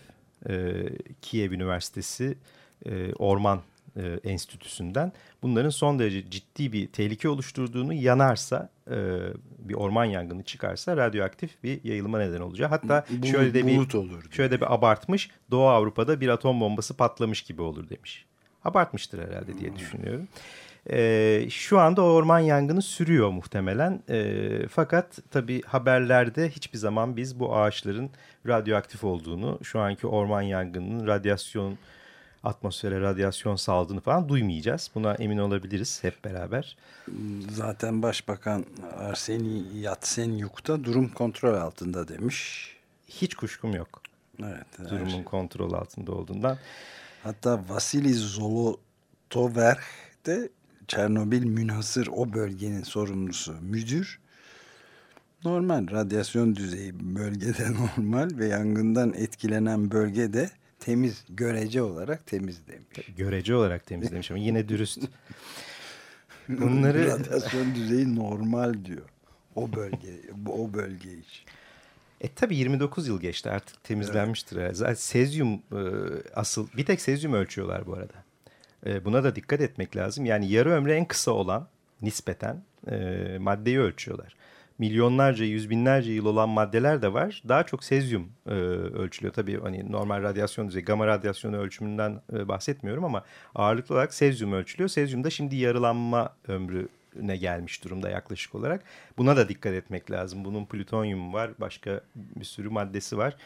e, 0.49 0.85
Kiev 1.23 1.53
Üniversitesi 1.53 2.39
e, 2.87 3.13
Orman 3.15 3.61
e, 3.97 4.21
Enstitüsü'nden 4.25 5.13
bunların 5.43 5.71
son 5.71 5.99
derece 5.99 6.31
ciddi 6.31 6.73
bir 6.73 6.87
tehlike 6.87 7.29
oluşturduğunu 7.29 7.95
yanarsa 7.95 8.69
e, 8.91 8.97
bir 9.59 9.75
orman 9.75 10.05
yangını 10.05 10.43
çıkarsa 10.43 10.97
radyoaktif 10.97 11.63
bir 11.63 11.85
yayılma 11.85 12.19
neden 12.19 12.41
olacağı. 12.41 12.69
Hatta 12.69 13.05
Bulut, 13.11 13.27
şöyle 13.27 13.55
de 13.55 13.67
bir 13.67 13.95
olur 13.95 14.25
şöyle 14.31 14.51
de 14.51 14.61
bir 14.61 14.75
abartmış 14.75 15.31
Doğu 15.51 15.67
Avrupa'da 15.67 16.21
bir 16.21 16.29
atom 16.29 16.61
bombası 16.61 16.97
patlamış 16.97 17.43
gibi 17.43 17.63
olur 17.63 17.89
demiş. 17.89 18.27
Abartmıştır 18.65 19.29
herhalde 19.29 19.59
diye 19.59 19.77
düşünüyorum. 19.77 20.29
E, 20.91 21.47
şu 21.51 21.79
anda 21.79 22.03
orman 22.03 22.39
yangını 22.39 22.83
sürüyor 22.83 23.31
muhtemelen. 23.31 24.03
E, 24.09 24.69
fakat 24.69 25.19
tabii 25.31 25.63
haberlerde 25.63 26.51
hiçbir 26.51 26.79
zaman 26.79 27.17
biz 27.17 27.41
bu 27.41 27.57
ağaçların 27.57 28.11
radyoaktif 28.47 29.05
olduğunu, 29.05 29.59
şu 29.63 29.81
anki 29.81 30.07
orman 30.07 30.43
yangınının 30.43 31.07
radyasyon 31.07 31.79
atmosfere 32.45 33.01
radyasyon 33.01 33.57
saldığını 33.57 34.01
falan 34.01 34.29
duymayacağız. 34.29 34.91
Buna 34.95 35.15
emin 35.15 35.39
olabiliriz 35.39 35.99
hep 36.05 36.25
beraber. 36.25 36.77
Zaten 37.51 38.03
Başbakan 38.03 38.65
Arseni 38.99 39.79
Yatsenyuk 39.79 40.69
da 40.69 40.85
durum 40.85 41.09
kontrol 41.09 41.55
altında 41.55 42.09
demiş. 42.09 42.69
Hiç 43.09 43.35
kuşkum 43.35 43.75
yok. 43.75 44.03
Evet. 44.43 44.91
Durumun 44.91 45.09
şey. 45.09 45.25
kontrol 45.25 45.73
altında 45.73 46.13
olduğundan. 46.13 46.59
Hatta 47.23 47.61
Vasili 47.69 48.15
Zolotover 48.15 49.79
de 50.27 50.49
Çernobil 50.89 51.45
münhasır 51.45 52.09
o 52.13 52.33
bölgenin 52.33 52.83
sorumlusu 52.83 53.55
müdür. 53.61 54.19
Normal 55.45 55.91
radyasyon 55.91 56.57
düzeyi 56.57 57.17
bölgede 57.17 57.73
normal 57.97 58.31
ve 58.39 58.47
yangından 58.47 59.13
etkilenen 59.13 59.91
bölgede 59.91 60.51
temiz 60.85 61.25
görece 61.29 61.83
olarak 61.83 62.27
temiz 62.27 62.67
demiş. 62.69 63.17
Görece 63.17 63.55
olarak 63.55 63.87
temiz 63.87 64.13
demiş 64.13 64.31
ama 64.31 64.41
yine 64.41 64.69
dürüst. 64.69 64.99
Bunları 66.49 67.07
radyasyon 67.07 67.75
düzeyi 67.75 68.17
normal 68.17 68.85
diyor. 68.85 69.09
O 69.55 69.73
bölge 69.73 70.21
o 70.49 70.73
bölge 70.73 71.13
için. 71.13 71.45
E 72.21 72.29
tabi 72.29 72.57
29 72.57 73.09
yıl 73.09 73.21
geçti 73.21 73.51
artık 73.51 73.85
temizlenmiştir. 73.85 74.57
Evet. 74.57 74.77
Zaten 74.77 74.95
sezyum 74.95 75.55
e, 75.55 75.81
asıl 76.35 76.69
bir 76.77 76.85
tek 76.85 77.01
sezyum 77.01 77.33
ölçüyorlar 77.33 77.87
bu 77.87 77.95
arada. 77.95 78.25
E, 78.87 79.05
buna 79.05 79.25
da 79.25 79.37
dikkat 79.37 79.61
etmek 79.61 79.97
lazım. 79.97 80.27
Yani 80.27 80.51
yarı 80.51 80.71
ömrü 80.71 80.93
en 80.93 81.05
kısa 81.05 81.31
olan 81.31 81.69
nispeten 82.03 82.63
e, 82.91 82.97
maddeyi 83.41 83.81
ölçüyorlar. 83.81 84.37
Milyonlarca, 84.79 85.45
yüz 85.45 85.71
binlerce 85.71 86.13
yıl 86.13 86.27
olan 86.27 86.49
maddeler 86.49 87.03
de 87.03 87.13
var. 87.13 87.43
Daha 87.49 87.63
çok 87.67 87.85
sezyum 87.85 88.29
e, 88.47 88.51
ölçülüyor. 88.51 89.35
Tabii 89.35 89.61
hani 89.61 89.93
normal 89.93 90.23
radyasyon 90.23 90.69
düzeyi, 90.69 90.85
gamma 90.85 91.07
radyasyonu 91.07 91.57
ölçümünden 91.57 92.21
e, 92.33 92.49
bahsetmiyorum 92.49 93.05
ama 93.05 93.25
ağırlıklı 93.55 93.95
olarak 93.95 94.15
sezyum 94.15 94.53
ölçülüyor. 94.53 94.89
Sezyum 94.89 95.25
da 95.25 95.31
şimdi 95.31 95.57
yarılanma 95.57 96.37
ömrü 96.49 96.89
ne 97.23 97.37
gelmiş 97.37 97.85
durumda 97.85 98.11
yaklaşık 98.11 98.55
olarak. 98.55 98.85
Buna 99.19 99.37
da 99.37 99.49
dikkat 99.49 99.73
etmek 99.73 100.11
lazım. 100.11 100.45
Bunun 100.45 100.67
plütonyum 100.67 101.33
var, 101.33 101.51
başka 101.61 102.01
bir 102.15 102.45
sürü 102.45 102.69
maddesi 102.69 103.19
var. 103.19 103.37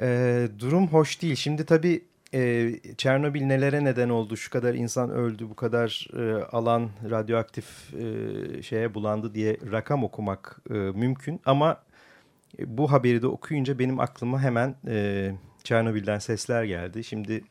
Ee, 0.00 0.48
durum 0.58 0.88
hoş 0.88 1.22
değil. 1.22 1.34
Şimdi 1.34 1.64
tabii 1.64 2.04
e, 2.36 2.72
Çernobil 2.96 3.42
nelere 3.42 3.84
neden 3.84 4.08
oldu? 4.08 4.36
Şu 4.36 4.50
kadar 4.50 4.74
insan 4.74 5.10
öldü, 5.10 5.50
bu 5.50 5.54
kadar 5.56 6.08
e, 6.16 6.44
alan 6.44 6.90
radyoaktif 7.10 7.94
e, 7.94 8.62
şeye 8.62 8.94
bulandı 8.94 9.34
diye 9.34 9.56
rakam 9.72 10.04
okumak 10.04 10.60
e, 10.70 10.74
mümkün. 10.74 11.40
Ama 11.46 11.82
e, 12.58 12.78
bu 12.78 12.92
haberi 12.92 13.22
de 13.22 13.26
okuyunca 13.26 13.78
benim 13.78 14.00
aklıma 14.00 14.42
hemen 14.42 14.74
e, 14.86 15.32
Çernobil'den 15.64 16.18
sesler 16.18 16.64
geldi. 16.64 17.04
Şimdi 17.04 17.44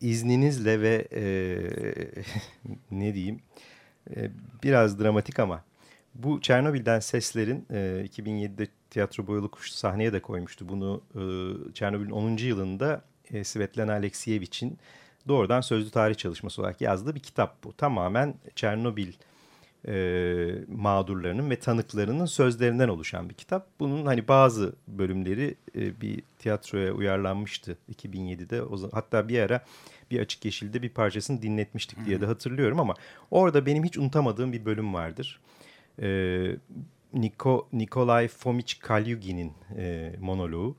izninizle 0.00 0.80
ve 0.80 1.08
e, 1.12 1.24
ne 2.90 3.14
diyeyim 3.14 3.40
e, 4.16 4.30
biraz 4.62 5.00
dramatik 5.00 5.38
ama 5.38 5.64
bu 6.14 6.40
Çernobil'den 6.40 7.00
seslerin 7.00 7.66
e, 7.70 8.06
2007'de 8.06 8.66
tiyatro 8.90 9.26
boyalı 9.26 9.50
kuş 9.50 9.70
sahneye 9.70 10.12
de 10.12 10.22
koymuştu. 10.22 10.68
Bunu 10.68 11.02
e, 11.14 11.22
Çernobil'in 11.74 12.10
10. 12.10 12.36
yılında 12.36 13.04
e, 13.32 13.44
Svetlana 13.44 13.92
Alexiyevich'in 13.92 14.78
doğrudan 15.28 15.60
sözlü 15.60 15.90
tarih 15.90 16.14
çalışması 16.14 16.62
olarak 16.62 16.80
yazdığı 16.80 17.14
bir 17.14 17.20
kitap 17.20 17.64
bu. 17.64 17.72
Tamamen 17.72 18.34
Çernobil 18.56 19.12
e, 19.88 19.94
mağdurlarının 20.68 21.50
ve 21.50 21.58
tanıklarının 21.58 22.26
sözlerinden 22.26 22.88
oluşan 22.88 23.28
bir 23.28 23.34
kitap. 23.34 23.66
Bunun 23.80 24.06
hani 24.06 24.28
bazı 24.28 24.74
bölümleri 24.88 25.54
e, 25.76 26.00
bir 26.00 26.22
tiyatroya 26.38 26.92
uyarlanmıştı 26.92 27.78
2007'de. 27.94 28.62
O, 28.62 28.90
hatta 28.92 29.28
bir 29.28 29.38
ara 29.38 29.64
bir 30.10 30.20
açık 30.20 30.44
yeşilde 30.44 30.82
bir 30.82 30.88
parçasını 30.88 31.42
dinletmiştik 31.42 32.06
diye 32.06 32.20
de 32.20 32.26
hatırlıyorum 32.26 32.80
ama 32.80 32.94
orada 33.30 33.66
benim 33.66 33.84
hiç 33.84 33.98
unutamadığım 33.98 34.52
bir 34.52 34.64
bölüm 34.64 34.94
vardır. 34.94 35.40
E, 36.02 36.56
Niko, 37.14 37.68
Nikolay 37.72 38.28
Fomiç 38.28 38.78
Kalyugin'in 38.78 39.52
e, 39.76 40.12
monoloğu. 40.20 40.76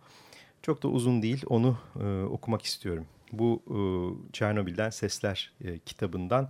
Çok 0.65 0.83
da 0.83 0.87
uzun 0.87 1.21
değil 1.21 1.43
onu 1.47 1.77
e, 2.01 2.23
okumak 2.23 2.61
istiyorum. 2.61 3.05
Bu 3.31 3.61
e, 3.67 3.77
Çernobil'den 4.33 4.89
Sesler 4.89 5.51
e, 5.63 5.79
kitabından 5.79 6.49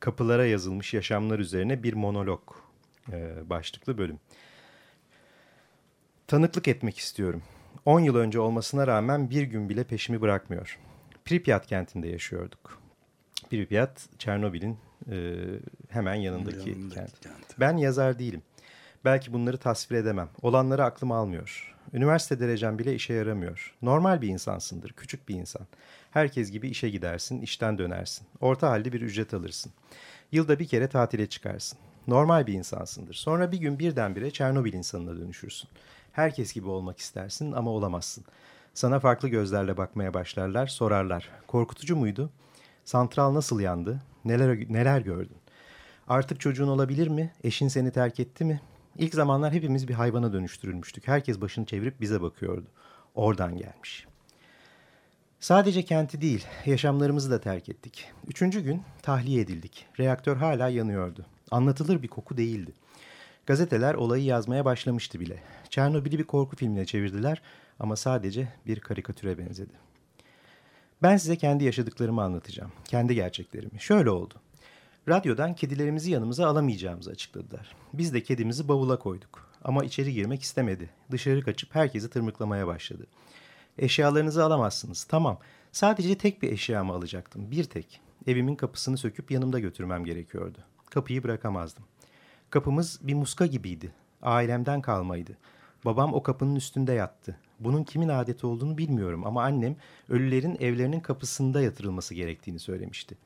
kapılara 0.00 0.46
yazılmış 0.46 0.94
yaşamlar 0.94 1.38
üzerine 1.38 1.82
bir 1.82 1.94
monolog 1.94 2.40
e, 3.12 3.50
başlıklı 3.50 3.98
bölüm. 3.98 4.18
Tanıklık 6.26 6.68
etmek 6.68 6.98
istiyorum. 6.98 7.42
10 7.84 8.00
yıl 8.00 8.16
önce 8.16 8.40
olmasına 8.40 8.86
rağmen 8.86 9.30
bir 9.30 9.42
gün 9.42 9.68
bile 9.68 9.84
peşimi 9.84 10.20
bırakmıyor. 10.20 10.78
Pripyat 11.24 11.66
kentinde 11.66 12.08
yaşıyorduk. 12.08 12.82
Pripyat, 13.50 14.08
Çernobil'in 14.18 14.78
e, 15.10 15.34
hemen 15.88 16.14
yanındaki, 16.14 16.70
yanındaki 16.70 16.94
kent. 16.94 17.20
kent. 17.20 17.60
Ben 17.60 17.76
yazar 17.76 18.18
değilim. 18.18 18.42
Belki 19.04 19.32
bunları 19.32 19.58
tasvir 19.58 19.96
edemem. 19.96 20.28
Olanları 20.42 20.84
aklım 20.84 21.12
almıyor. 21.12 21.75
Üniversite 21.92 22.40
derecem 22.40 22.78
bile 22.78 22.94
işe 22.94 23.14
yaramıyor. 23.14 23.74
Normal 23.82 24.22
bir 24.22 24.28
insansındır, 24.28 24.92
küçük 24.92 25.28
bir 25.28 25.34
insan. 25.34 25.66
Herkes 26.10 26.50
gibi 26.50 26.68
işe 26.68 26.88
gidersin, 26.88 27.40
işten 27.40 27.78
dönersin. 27.78 28.26
Orta 28.40 28.70
halde 28.70 28.92
bir 28.92 29.00
ücret 29.00 29.34
alırsın. 29.34 29.72
Yılda 30.32 30.58
bir 30.58 30.66
kere 30.66 30.88
tatile 30.88 31.26
çıkarsın. 31.26 31.78
Normal 32.06 32.46
bir 32.46 32.52
insansındır. 32.52 33.14
Sonra 33.14 33.52
bir 33.52 33.58
gün 33.58 33.78
birdenbire 33.78 34.30
Çernobil 34.30 34.72
insanına 34.72 35.16
dönüşürsün. 35.16 35.68
Herkes 36.12 36.52
gibi 36.52 36.68
olmak 36.68 36.98
istersin 36.98 37.52
ama 37.52 37.70
olamazsın. 37.70 38.24
Sana 38.74 39.00
farklı 39.00 39.28
gözlerle 39.28 39.76
bakmaya 39.76 40.14
başlarlar, 40.14 40.66
sorarlar. 40.66 41.30
Korkutucu 41.46 41.96
muydu? 41.96 42.30
Santral 42.84 43.34
nasıl 43.34 43.60
yandı? 43.60 44.02
Neler, 44.24 44.58
neler 44.68 45.00
gördün? 45.00 45.36
Artık 46.08 46.40
çocuğun 46.40 46.68
olabilir 46.68 47.08
mi? 47.08 47.32
Eşin 47.44 47.68
seni 47.68 47.90
terk 47.90 48.20
etti 48.20 48.44
mi? 48.44 48.60
İlk 48.98 49.14
zamanlar 49.14 49.52
hepimiz 49.52 49.88
bir 49.88 49.94
hayvana 49.94 50.32
dönüştürülmüştük. 50.32 51.08
Herkes 51.08 51.40
başını 51.40 51.66
çevirip 51.66 52.00
bize 52.00 52.22
bakıyordu. 52.22 52.66
Oradan 53.14 53.56
gelmiş. 53.56 54.06
Sadece 55.40 55.82
kenti 55.82 56.20
değil, 56.20 56.46
yaşamlarımızı 56.66 57.30
da 57.30 57.40
terk 57.40 57.68
ettik. 57.68 58.08
Üçüncü 58.26 58.60
gün 58.60 58.82
tahliye 59.02 59.40
edildik. 59.40 59.86
Reaktör 59.98 60.36
hala 60.36 60.68
yanıyordu. 60.68 61.26
Anlatılır 61.50 62.02
bir 62.02 62.08
koku 62.08 62.36
değildi. 62.36 62.72
Gazeteler 63.46 63.94
olayı 63.94 64.24
yazmaya 64.24 64.64
başlamıştı 64.64 65.20
bile. 65.20 65.42
Çernobil'i 65.70 66.18
bir 66.18 66.24
korku 66.24 66.56
filmine 66.56 66.84
çevirdiler 66.84 67.42
ama 67.80 67.96
sadece 67.96 68.48
bir 68.66 68.80
karikatüre 68.80 69.38
benzedi. 69.38 69.72
Ben 71.02 71.16
size 71.16 71.36
kendi 71.36 71.64
yaşadıklarımı 71.64 72.22
anlatacağım. 72.22 72.72
Kendi 72.84 73.14
gerçeklerimi. 73.14 73.80
Şöyle 73.80 74.10
oldu. 74.10 74.34
Radyodan 75.08 75.54
kedilerimizi 75.54 76.10
yanımıza 76.10 76.46
alamayacağımızı 76.46 77.10
açıkladılar. 77.10 77.76
Biz 77.92 78.14
de 78.14 78.22
kedimizi 78.22 78.68
bavula 78.68 78.98
koyduk. 78.98 79.50
Ama 79.64 79.84
içeri 79.84 80.12
girmek 80.12 80.42
istemedi. 80.42 80.90
Dışarı 81.10 81.42
kaçıp 81.42 81.74
herkesi 81.74 82.10
tırmıklamaya 82.10 82.66
başladı. 82.66 83.06
Eşyalarınızı 83.78 84.44
alamazsınız. 84.44 85.04
Tamam. 85.04 85.38
Sadece 85.72 86.18
tek 86.18 86.42
bir 86.42 86.52
eşyamı 86.52 86.92
alacaktım. 86.92 87.50
Bir 87.50 87.64
tek. 87.64 88.00
Evimin 88.26 88.54
kapısını 88.54 88.98
söküp 88.98 89.30
yanımda 89.30 89.58
götürmem 89.58 90.04
gerekiyordu. 90.04 90.58
Kapıyı 90.90 91.22
bırakamazdım. 91.22 91.84
Kapımız 92.50 93.00
bir 93.02 93.14
muska 93.14 93.46
gibiydi. 93.46 93.92
Ailemden 94.22 94.80
kalmaydı. 94.80 95.36
Babam 95.84 96.14
o 96.14 96.22
kapının 96.22 96.56
üstünde 96.56 96.92
yattı. 96.92 97.38
Bunun 97.60 97.84
kimin 97.84 98.08
adeti 98.08 98.46
olduğunu 98.46 98.78
bilmiyorum 98.78 99.26
ama 99.26 99.42
annem 99.42 99.76
ölülerin 100.08 100.56
evlerinin 100.60 101.00
kapısında 101.00 101.60
yatırılması 101.60 102.14
gerektiğini 102.14 102.58
söylemişti. 102.58 103.16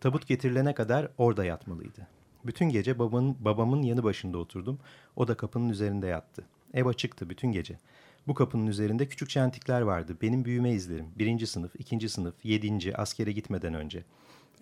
Tabut 0.00 0.26
getirilene 0.26 0.74
kadar 0.74 1.08
orada 1.18 1.44
yatmalıydı. 1.44 2.06
Bütün 2.44 2.68
gece 2.68 2.98
babamın, 2.98 3.36
babamın 3.40 3.82
yanı 3.82 4.04
başında 4.04 4.38
oturdum. 4.38 4.78
O 5.16 5.28
da 5.28 5.36
kapının 5.36 5.68
üzerinde 5.68 6.06
yattı. 6.06 6.44
Ev 6.74 6.86
açıktı 6.86 7.30
bütün 7.30 7.52
gece. 7.52 7.78
Bu 8.26 8.34
kapının 8.34 8.66
üzerinde 8.66 9.08
küçük 9.08 9.30
çentikler 9.30 9.80
vardı. 9.80 10.16
Benim 10.22 10.44
büyüme 10.44 10.70
izlerim. 10.70 11.06
Birinci 11.18 11.46
sınıf, 11.46 11.72
ikinci 11.78 12.08
sınıf, 12.08 12.34
yedinci, 12.44 12.96
askere 12.96 13.32
gitmeden 13.32 13.74
önce. 13.74 14.04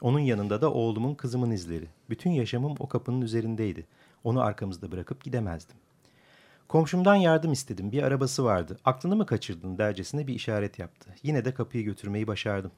Onun 0.00 0.18
yanında 0.18 0.60
da 0.60 0.72
oğlumun, 0.72 1.14
kızımın 1.14 1.50
izleri. 1.50 1.88
Bütün 2.10 2.30
yaşamım 2.30 2.74
o 2.78 2.88
kapının 2.88 3.20
üzerindeydi. 3.20 3.86
Onu 4.24 4.40
arkamızda 4.40 4.92
bırakıp 4.92 5.24
gidemezdim. 5.24 5.76
Komşumdan 6.68 7.14
yardım 7.14 7.52
istedim. 7.52 7.92
Bir 7.92 8.02
arabası 8.02 8.44
vardı. 8.44 8.78
Aklını 8.84 9.16
mı 9.16 9.26
kaçırdın 9.26 9.78
dercesine 9.78 10.26
bir 10.26 10.34
işaret 10.34 10.78
yaptı. 10.78 11.10
Yine 11.22 11.44
de 11.44 11.54
kapıyı 11.54 11.84
götürmeyi 11.84 12.26
başardım. 12.26 12.70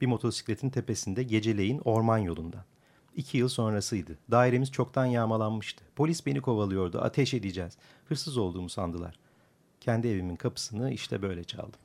Bir 0.00 0.06
motosikletin 0.06 0.70
tepesinde 0.70 1.22
geceleyin 1.22 1.80
orman 1.84 2.18
yolundan. 2.18 2.64
İki 3.16 3.38
yıl 3.38 3.48
sonrasıydı. 3.48 4.18
Dairemiz 4.30 4.72
çoktan 4.72 5.04
yağmalanmıştı. 5.04 5.84
Polis 5.96 6.26
beni 6.26 6.40
kovalıyordu. 6.40 7.00
Ateş 7.00 7.34
edeceğiz. 7.34 7.76
Hırsız 8.08 8.36
olduğumu 8.36 8.68
sandılar. 8.68 9.18
Kendi 9.80 10.08
evimin 10.08 10.36
kapısını 10.36 10.92
işte 10.92 11.22
böyle 11.22 11.44
çaldım. 11.44 11.80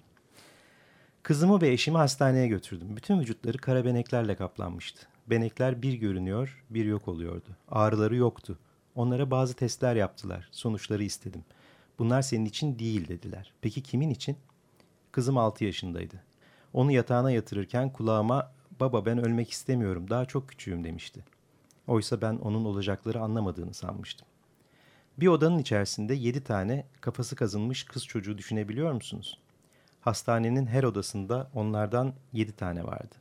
Kızımı 1.24 1.62
ve 1.62 1.70
eşimi 1.70 1.98
hastaneye 1.98 2.48
götürdüm. 2.48 2.96
Bütün 2.96 3.20
vücutları 3.20 3.58
kara 3.58 3.86
beneklerle 3.86 4.36
kaplanmıştı. 4.36 5.08
Benekler 5.28 5.82
bir 5.82 5.94
görünüyor, 5.94 6.66
bir 6.70 6.86
yok 6.86 7.08
oluyordu. 7.08 7.50
Ağrıları 7.70 8.16
yoktu. 8.16 8.60
Onlara 8.96 9.32
bazı 9.32 9.54
testler 9.54 9.96
yaptılar. 9.96 10.50
Sonuçları 10.52 11.04
istedim. 11.04 11.44
Bunlar 12.00 12.22
senin 12.22 12.46
için 12.46 12.80
değil 12.80 13.08
dediler. 13.08 13.54
Peki 13.62 13.84
kimin 13.84 14.10
için? 14.10 14.38
Kızım 15.12 15.38
6 15.38 15.66
yaşındaydı. 15.66 16.24
Onu 16.76 16.92
yatağına 16.92 17.32
yatırırken 17.32 17.90
kulağıma 17.90 18.52
baba 18.80 19.06
ben 19.06 19.18
ölmek 19.18 19.52
istemiyorum 19.52 20.10
daha 20.10 20.26
çok 20.26 20.50
küçüğüm 20.50 20.84
demişti. 20.84 21.24
Oysa 21.88 22.22
ben 22.22 22.36
onun 22.36 22.66
olacakları 22.66 23.20
anlamadığını 23.20 23.74
sanmıştım. 23.74 24.28
Bir 25.18 25.28
odanın 25.28 25.60
içerisinde 25.60 26.14
yedi 26.14 26.44
tane 26.44 26.86
kafası 27.02 27.36
kazınmış 27.36 27.84
kız 27.84 28.06
çocuğu 28.06 28.38
düşünebiliyor 28.38 28.92
musunuz? 28.92 29.40
Hastanenin 30.02 30.66
her 30.68 30.84
odasında 30.84 31.50
onlardan 31.54 32.14
yedi 32.34 32.52
tane 32.52 32.84
vardı. 32.84 33.16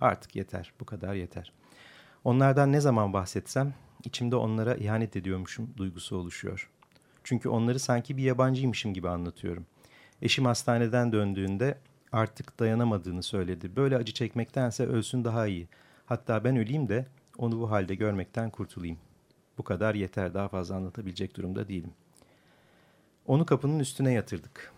Artık 0.00 0.36
yeter, 0.36 0.72
bu 0.80 0.84
kadar 0.84 1.14
yeter. 1.14 1.52
Onlardan 2.24 2.72
ne 2.72 2.80
zaman 2.80 3.12
bahsetsem 3.12 3.74
içimde 4.04 4.36
onlara 4.36 4.74
ihanet 4.74 5.16
ediyormuşum 5.16 5.70
duygusu 5.76 6.16
oluşuyor. 6.16 6.70
Çünkü 7.24 7.48
onları 7.48 7.78
sanki 7.78 8.16
bir 8.16 8.22
yabancıymışım 8.22 8.94
gibi 8.94 9.08
anlatıyorum. 9.08 9.66
Eşim 10.22 10.44
hastaneden 10.44 11.12
döndüğünde 11.12 11.78
artık 12.12 12.60
dayanamadığını 12.60 13.22
söyledi. 13.22 13.76
Böyle 13.76 13.96
acı 13.96 14.12
çekmektense 14.12 14.86
ölsün 14.86 15.24
daha 15.24 15.46
iyi. 15.46 15.68
Hatta 16.06 16.44
ben 16.44 16.56
öleyim 16.56 16.88
de 16.88 17.06
onu 17.38 17.60
bu 17.60 17.70
halde 17.70 17.94
görmekten 17.94 18.50
kurtulayım. 18.50 18.98
Bu 19.58 19.62
kadar 19.62 19.94
yeter 19.94 20.34
daha 20.34 20.48
fazla 20.48 20.76
anlatabilecek 20.76 21.36
durumda 21.36 21.68
değilim. 21.68 21.92
Onu 23.26 23.46
kapının 23.46 23.78
üstüne 23.78 24.12
yatırdık. 24.12 24.72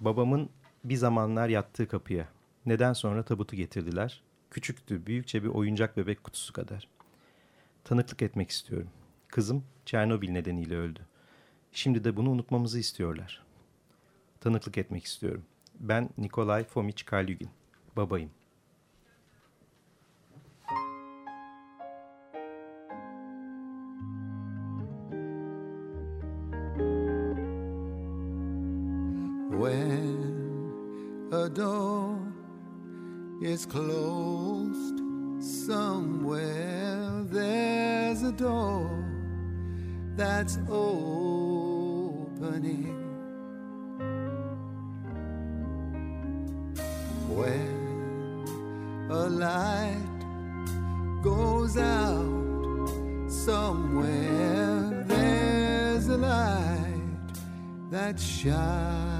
Babamın 0.00 0.50
bir 0.84 0.96
zamanlar 0.96 1.48
yattığı 1.48 1.88
kapıya. 1.88 2.28
Neden 2.66 2.92
sonra 2.92 3.22
tabutu 3.22 3.56
getirdiler. 3.56 4.22
Küçüktü, 4.50 5.06
büyükçe 5.06 5.42
bir 5.42 5.48
oyuncak 5.48 5.96
bebek 5.96 6.24
kutusu 6.24 6.52
kadar. 6.52 6.88
Tanıklık 7.84 8.22
etmek 8.22 8.50
istiyorum. 8.50 8.88
Kızım 9.28 9.64
Çernobil 9.86 10.30
nedeniyle 10.30 10.76
öldü. 10.76 11.00
Şimdi 11.72 12.04
de 12.04 12.16
bunu 12.16 12.30
unutmamızı 12.30 12.78
istiyorlar. 12.78 13.42
Tanıklık 14.40 14.78
etmek 14.78 15.04
istiyorum. 15.04 15.44
Ben 15.80 16.10
Nikolay 16.18 16.64
Fomiç 16.64 17.04
Kalyugin. 17.04 17.50
Babayım. 17.96 18.30
When 29.50 30.18
a 31.32 31.48
door 31.56 32.18
is 33.42 33.66
closed 33.66 35.00
somewhere, 35.40 37.24
there's 37.32 38.22
a 38.22 38.32
door 38.38 38.90
that's 40.16 40.58
opening. 40.70 42.18
Light 49.38 49.94
goes 51.22 51.76
out 51.76 52.88
somewhere, 53.28 55.04
there's 55.06 56.08
a 56.08 56.16
light 56.16 57.02
that 57.90 58.18
shines. 58.18 59.17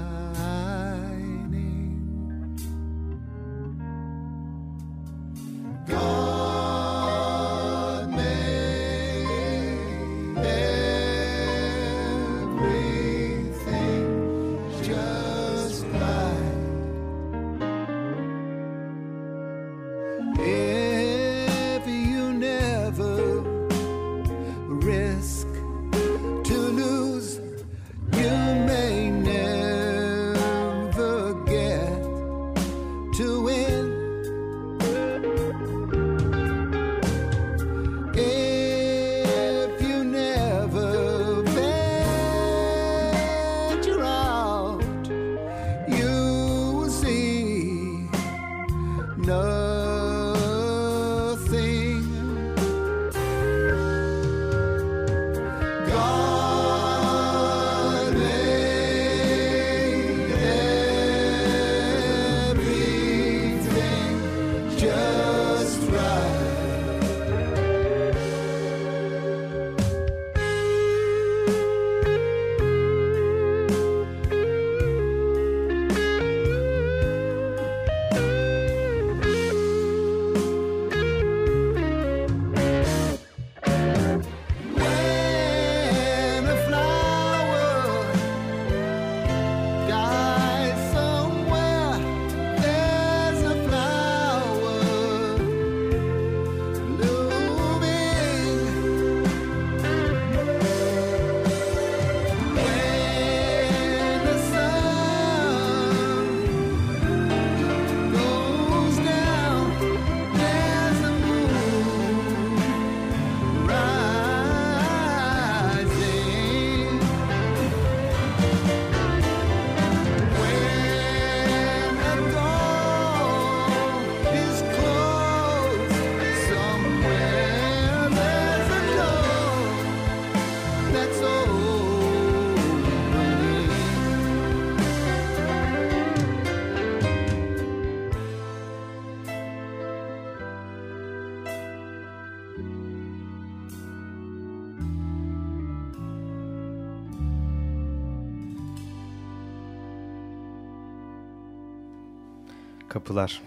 Kapılar. 152.89 153.41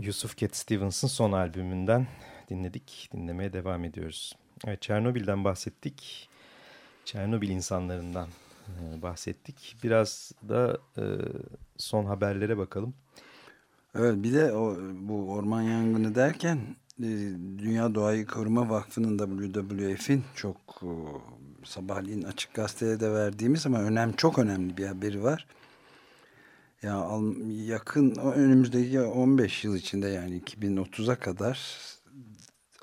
Yusuf 0.00 0.36
Cat 0.36 0.56
Stevens'ın 0.56 1.08
son 1.08 1.32
albümünden 1.32 2.06
dinledik. 2.50 3.08
Dinlemeye 3.12 3.52
devam 3.52 3.84
ediyoruz. 3.84 4.36
Evet, 4.66 4.82
Çernobil'den 4.82 5.44
bahsettik. 5.44 6.28
Çernobil 7.04 7.48
insanlarından 7.48 8.28
e, 8.68 9.02
bahsettik. 9.02 9.76
Biraz 9.82 10.32
da 10.48 10.78
e, 10.98 11.04
son 11.76 12.04
haberlere 12.04 12.58
bakalım. 12.58 12.94
Evet 13.94 14.14
bir 14.16 14.32
de 14.32 14.52
o, 14.52 14.76
bu 15.00 15.32
orman 15.32 15.62
yangını 15.62 16.14
derken 16.14 16.58
e, 16.98 17.08
Dünya 17.58 17.94
Doğayı 17.94 18.26
Koruma 18.26 18.70
Vakfı'nın 18.70 19.18
WWF'in 19.18 20.24
çok 20.34 20.56
e, 20.82 20.90
sabahleyin 21.64 22.22
açık 22.22 22.54
gazeteye 22.54 23.00
de 23.00 23.12
verdiğimiz 23.12 23.66
ama 23.66 23.80
önem 23.80 24.12
çok 24.12 24.38
önemli 24.38 24.76
bir 24.76 24.86
haberi 24.86 25.22
var. 25.22 25.46
Ya 26.82 27.08
yakın 27.48 28.14
önümüzdeki 28.14 29.00
15 29.00 29.64
yıl 29.64 29.76
içinde 29.76 30.08
yani 30.08 30.40
2030'a 30.40 31.16
kadar 31.16 31.58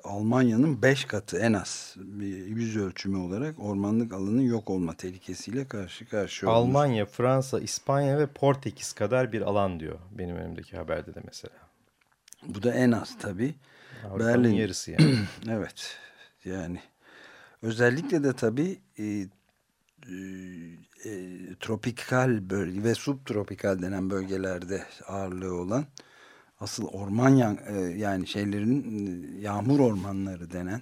Almanya'nın 0.04 0.82
5 0.82 1.06
katı 1.06 1.38
en 1.38 1.54
az 1.54 1.96
bir 1.98 2.48
yüz 2.48 2.78
ölçümü 2.78 3.18
olarak 3.18 3.60
ormanlık 3.60 4.14
alanın 4.14 4.42
yok 4.42 4.70
olma 4.70 4.94
tehlikesiyle 4.94 5.68
karşı 5.68 6.10
karşıya 6.10 6.52
olmuş. 6.52 6.68
Almanya, 6.68 7.06
Fransa, 7.06 7.60
İspanya 7.60 8.20
ve 8.20 8.28
Portekiz 8.28 8.94
kadar 8.94 9.32
bir 9.32 9.42
alan 9.42 9.80
diyor 9.80 10.00
benim 10.12 10.36
önümdeki 10.36 10.78
haberde 10.78 11.16
de 11.16 11.20
mesela. 11.26 11.56
Bu 12.48 12.64
da 12.64 12.74
en 12.74 12.92
az 12.92 13.18
tabii. 13.20 13.56
Berlin 14.20 14.54
yarısı 14.54 14.92
yani. 14.92 15.16
evet. 15.50 15.98
Yani 16.46 16.80
özellikle 17.62 18.24
de 18.24 18.34
tabii 18.34 18.80
e, 19.00 19.28
e, 20.10 20.16
e, 21.10 21.56
tropikal 21.60 22.50
bölge 22.50 22.84
ve 22.84 22.96
subtropikal 22.96 23.82
denen 23.82 24.10
bölgelerde 24.10 24.84
ağırlığı 25.08 25.54
olan 25.54 25.86
asıl 26.60 26.88
orman 26.88 27.30
yan, 27.30 27.60
e, 27.68 27.80
yani 27.80 28.28
şeylerin 28.28 29.08
e, 29.08 29.42
yağmur 29.42 29.80
ormanları 29.80 30.52
denen 30.52 30.82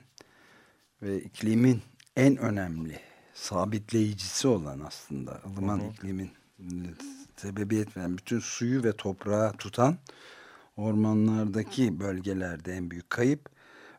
ve 1.01 1.21
iklimin 1.21 1.81
en 2.15 2.37
önemli 2.37 2.99
sabitleyicisi 3.33 4.47
olan 4.47 4.79
aslında 4.79 5.41
ılıman 5.45 5.79
hı 5.79 5.83
hı. 5.83 5.87
iklimin 5.87 6.31
sebebiyet 7.35 7.97
veren 7.97 8.17
bütün 8.17 8.39
suyu 8.39 8.83
ve 8.83 8.91
toprağı 8.91 9.53
tutan 9.53 9.97
ormanlardaki 10.77 11.99
bölgelerde 11.99 12.73
en 12.73 12.91
büyük 12.91 13.09
kayıp 13.09 13.49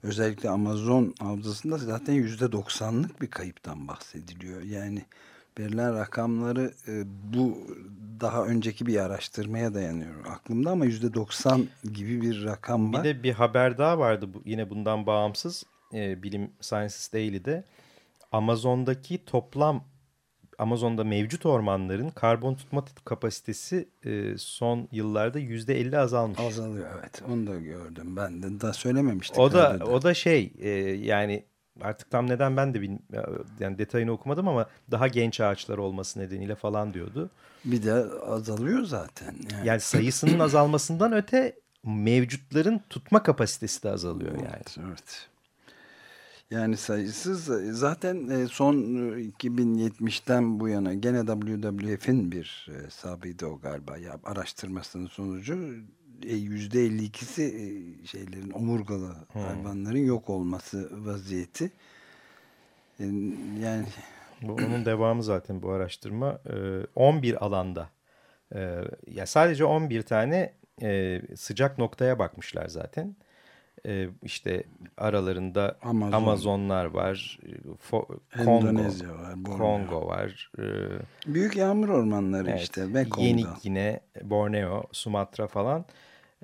özellikle 0.02 0.50
Amazon 0.50 1.14
havzasında 1.20 1.78
zaten 1.78 2.12
yüzde 2.12 2.52
doksanlık 2.52 3.22
bir 3.22 3.30
kayıptan 3.30 3.88
bahsediliyor. 3.88 4.62
Yani 4.62 5.02
verilen 5.58 5.94
rakamları 5.94 6.74
e, 6.88 7.02
bu 7.34 7.58
daha 8.20 8.44
önceki 8.44 8.86
bir 8.86 8.96
araştırmaya 8.96 9.74
dayanıyor 9.74 10.26
aklımda 10.26 10.70
ama 10.70 10.84
yüzde 10.84 11.14
doksan 11.14 11.68
gibi 11.92 12.22
bir 12.22 12.44
rakam 12.44 12.92
var. 12.92 13.04
Bir 13.04 13.08
de 13.08 13.22
bir 13.22 13.32
haber 13.32 13.78
daha 13.78 13.98
vardı 13.98 14.34
bu, 14.34 14.42
yine 14.44 14.70
bundan 14.70 15.06
bağımsız 15.06 15.64
e, 15.94 16.22
Bilim 16.22 16.50
Sciences 16.60 17.12
Daily'de 17.12 17.64
Amazon'daki 18.32 19.24
toplam 19.24 19.84
Amazon'da 20.62 21.04
mevcut 21.04 21.46
ormanların 21.46 22.10
karbon 22.10 22.54
tutma 22.54 22.84
kapasitesi 23.04 23.88
e, 24.04 24.38
son 24.38 24.88
yıllarda 24.92 25.38
yüzde 25.38 25.80
elli 25.80 25.98
azalmış. 25.98 26.38
Azalıyor 26.40 26.86
evet. 26.98 27.22
Onu 27.28 27.46
da 27.46 27.56
gördüm. 27.56 28.16
Ben 28.16 28.42
de 28.42 28.60
daha 28.60 28.72
söylememiştik. 28.72 29.38
O 29.38 29.52
da 29.52 29.78
o 29.86 30.02
da 30.02 30.14
şey 30.14 30.52
e, 30.58 30.68
yani 30.92 31.44
artık 31.80 32.10
tam 32.10 32.28
neden 32.28 32.56
ben 32.56 32.74
de 32.74 32.80
bilmiyorum 32.80 33.46
yani 33.60 33.78
detayını 33.78 34.12
okumadım 34.12 34.48
ama 34.48 34.66
daha 34.90 35.08
genç 35.08 35.40
ağaçlar 35.40 35.78
olması 35.78 36.20
nedeniyle 36.20 36.54
falan 36.54 36.94
diyordu. 36.94 37.30
Bir 37.64 37.82
de 37.82 37.92
azalıyor 38.26 38.82
zaten. 38.82 39.34
Yani, 39.52 39.68
yani 39.68 39.80
sayısının 39.80 40.38
azalmasından 40.38 41.12
öte 41.12 41.56
mevcutların 41.84 42.80
tutma 42.90 43.22
kapasitesi 43.22 43.82
de 43.82 43.90
azalıyor 43.90 44.34
yani. 44.34 44.48
Evet. 44.56 44.76
evet. 44.88 45.28
Yani 46.52 46.76
sayısız 46.76 47.44
zaten 47.78 48.28
e, 48.28 48.46
son 48.46 48.74
2070'ten 48.74 50.60
bu 50.60 50.68
yana 50.68 50.94
gene 50.94 51.26
WWF'in 51.26 52.32
bir 52.32 52.68
e, 52.70 52.84
hesabıydı 52.86 53.46
o 53.46 53.58
galiba 53.58 53.96
ya 53.96 54.18
araştırmasının 54.24 55.06
sonucu 55.06 55.58
%52'si 56.22 57.42
e, 57.42 58.06
şeylerin 58.06 58.50
omurgalı 58.50 59.14
hmm. 59.32 59.42
hayvanların 59.42 60.04
yok 60.04 60.30
olması 60.30 61.06
vaziyeti. 61.06 61.70
Yani 63.60 63.86
bu 64.42 64.52
onun 64.52 64.84
devamı 64.86 65.22
zaten 65.22 65.62
bu 65.62 65.70
araştırma 65.70 66.40
11 66.94 67.44
alanda 67.44 67.90
ya 69.06 69.26
sadece 69.26 69.64
11 69.64 70.02
tane 70.02 70.52
sıcak 71.36 71.78
noktaya 71.78 72.18
bakmışlar 72.18 72.68
zaten 72.68 73.16
e, 73.86 74.08
işte 74.22 74.64
aralarında 74.96 75.78
Amazon. 75.82 76.12
Amazonlar 76.12 76.84
var, 76.84 77.38
Fo 77.78 78.06
Kongo, 78.44 78.84
var, 78.84 79.58
Kongo 79.58 80.06
var. 80.06 80.50
E, 80.58 80.64
Büyük 81.26 81.56
yağmur 81.56 81.88
ormanları 81.88 82.50
evet, 82.50 82.60
işte 82.60 82.94
ve 82.94 83.08
Kongo. 83.08 83.26
Yeni 83.26 83.44
Gine, 83.62 84.00
Borneo, 84.22 84.84
Sumatra 84.92 85.46
falan. 85.46 85.84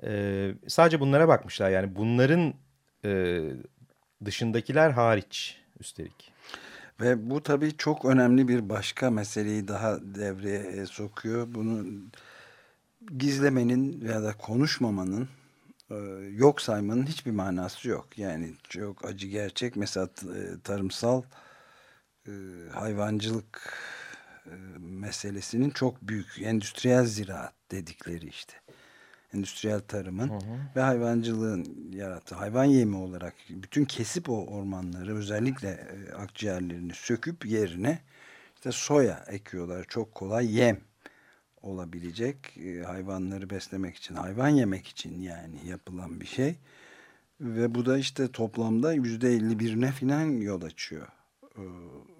E, 0.03 0.51
sadece 0.67 0.99
bunlara 0.99 1.27
bakmışlar 1.27 1.69
yani 1.69 1.95
bunların 1.95 2.53
e, 3.05 3.41
dışındakiler 4.25 4.91
hariç 4.91 5.57
üstelik. 5.79 6.31
Ve 7.01 7.29
bu 7.29 7.43
tabii 7.43 7.77
çok 7.77 8.05
önemli 8.05 8.47
bir 8.47 8.69
başka 8.69 9.11
meseleyi 9.11 9.67
daha 9.67 9.97
devreye 10.01 10.85
sokuyor. 10.85 11.47
Bunu 11.55 11.85
gizlemenin 13.17 14.05
ya 14.05 14.23
da 14.23 14.37
konuşmamanın 14.37 15.23
e, 15.23 15.38
yok 16.31 16.61
saymanın 16.61 17.05
hiçbir 17.05 17.31
manası 17.31 17.89
yok. 17.89 18.17
Yani 18.17 18.53
çok 18.69 19.05
acı 19.05 19.27
gerçek. 19.27 19.75
Mesela 19.75 20.09
e, 20.23 20.61
tarımsal 20.63 21.23
e, 22.27 22.31
hayvancılık 22.73 23.73
meselesinin 24.79 25.69
çok 25.69 26.01
büyük 26.01 26.41
endüstriyel 26.41 27.05
ziraat 27.05 27.53
dedikleri 27.71 28.27
işte. 28.27 28.53
Endüstriyel 29.33 29.79
tarımın 29.79 30.29
hı 30.29 30.33
hı. 30.33 30.59
ve 30.75 30.81
hayvancılığın 30.81 31.91
yarattığı 31.93 32.35
hayvan 32.35 32.63
yemi 32.63 32.95
olarak 32.95 33.33
bütün 33.49 33.85
kesip 33.85 34.29
o 34.29 34.45
ormanları 34.45 35.15
özellikle 35.15 35.87
akciğerlerini 36.17 36.93
söküp 36.93 37.45
yerine 37.45 37.99
işte 38.55 38.71
soya 38.71 39.25
ekiyorlar. 39.27 39.85
Çok 39.89 40.15
kolay 40.15 40.55
yem 40.55 40.79
olabilecek 41.61 42.57
e, 42.57 42.83
hayvanları 42.83 43.49
beslemek 43.49 43.95
için, 43.95 44.15
hayvan 44.15 44.49
yemek 44.49 44.87
için 44.87 45.21
yani 45.21 45.55
yapılan 45.67 46.21
bir 46.21 46.25
şey. 46.25 46.55
Ve 47.41 47.75
bu 47.75 47.85
da 47.85 47.97
işte 47.97 48.27
toplamda 48.27 48.93
yüzde 48.93 49.29
elli 49.29 49.59
birine 49.59 49.91
filan 49.91 50.25
yol 50.25 50.61
açıyor 50.61 51.07
e, 51.57 51.63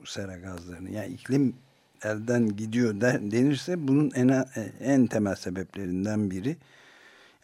sera 0.05 0.37
gazlarını. 0.37 0.91
Yani 0.91 1.13
iklim 1.13 1.55
elden 2.03 2.55
gidiyor 2.55 3.01
denirse 3.01 3.87
bunun 3.87 4.11
en, 4.15 4.45
en 4.79 5.07
temel 5.07 5.35
sebeplerinden 5.35 6.31
biri 6.31 6.57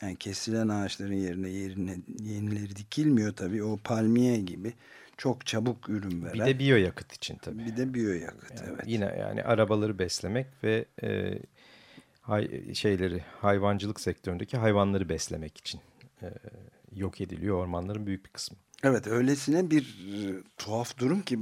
yani 0.02 0.16
kesilen 0.16 0.68
ağaçların 0.68 1.14
yerine 1.14 1.50
yerine 1.50 1.98
yenileri 2.20 2.76
dikilmiyor 2.76 3.34
tabii. 3.34 3.64
O 3.64 3.78
palmiye 3.78 4.38
gibi 4.38 4.74
çok 5.18 5.46
çabuk 5.46 5.90
ürün 5.90 6.24
veren. 6.24 6.34
Bir 6.34 6.46
de 6.46 6.60
biyoyakıt 6.60 7.14
için 7.14 7.38
tabii. 7.38 7.66
Bir 7.66 7.78
de 7.78 7.94
biyoyakıt 7.94 8.62
yani 8.62 8.70
evet. 8.70 8.84
Yine 8.88 9.16
yani 9.20 9.44
arabaları 9.44 10.00
beslemek 10.00 10.48
ve 10.64 10.86
e, 11.04 11.40
hay, 12.26 12.74
şeyleri 12.74 13.24
hayvancılık 13.42 14.00
sektöründeki 14.00 14.58
hayvanları 14.58 15.10
beslemek 15.10 15.58
için 15.58 15.82
e, 16.22 16.28
yok 16.96 17.22
ediliyor 17.22 17.58
ormanların 17.58 18.08
büyük 18.08 18.26
bir 18.26 18.30
kısmı. 18.30 18.58
Evet 18.84 19.08
öylesine 19.08 19.72
bir 19.72 19.82
e, 19.84 20.44
tuhaf 20.58 20.98
durum 20.98 21.22
ki 21.22 21.40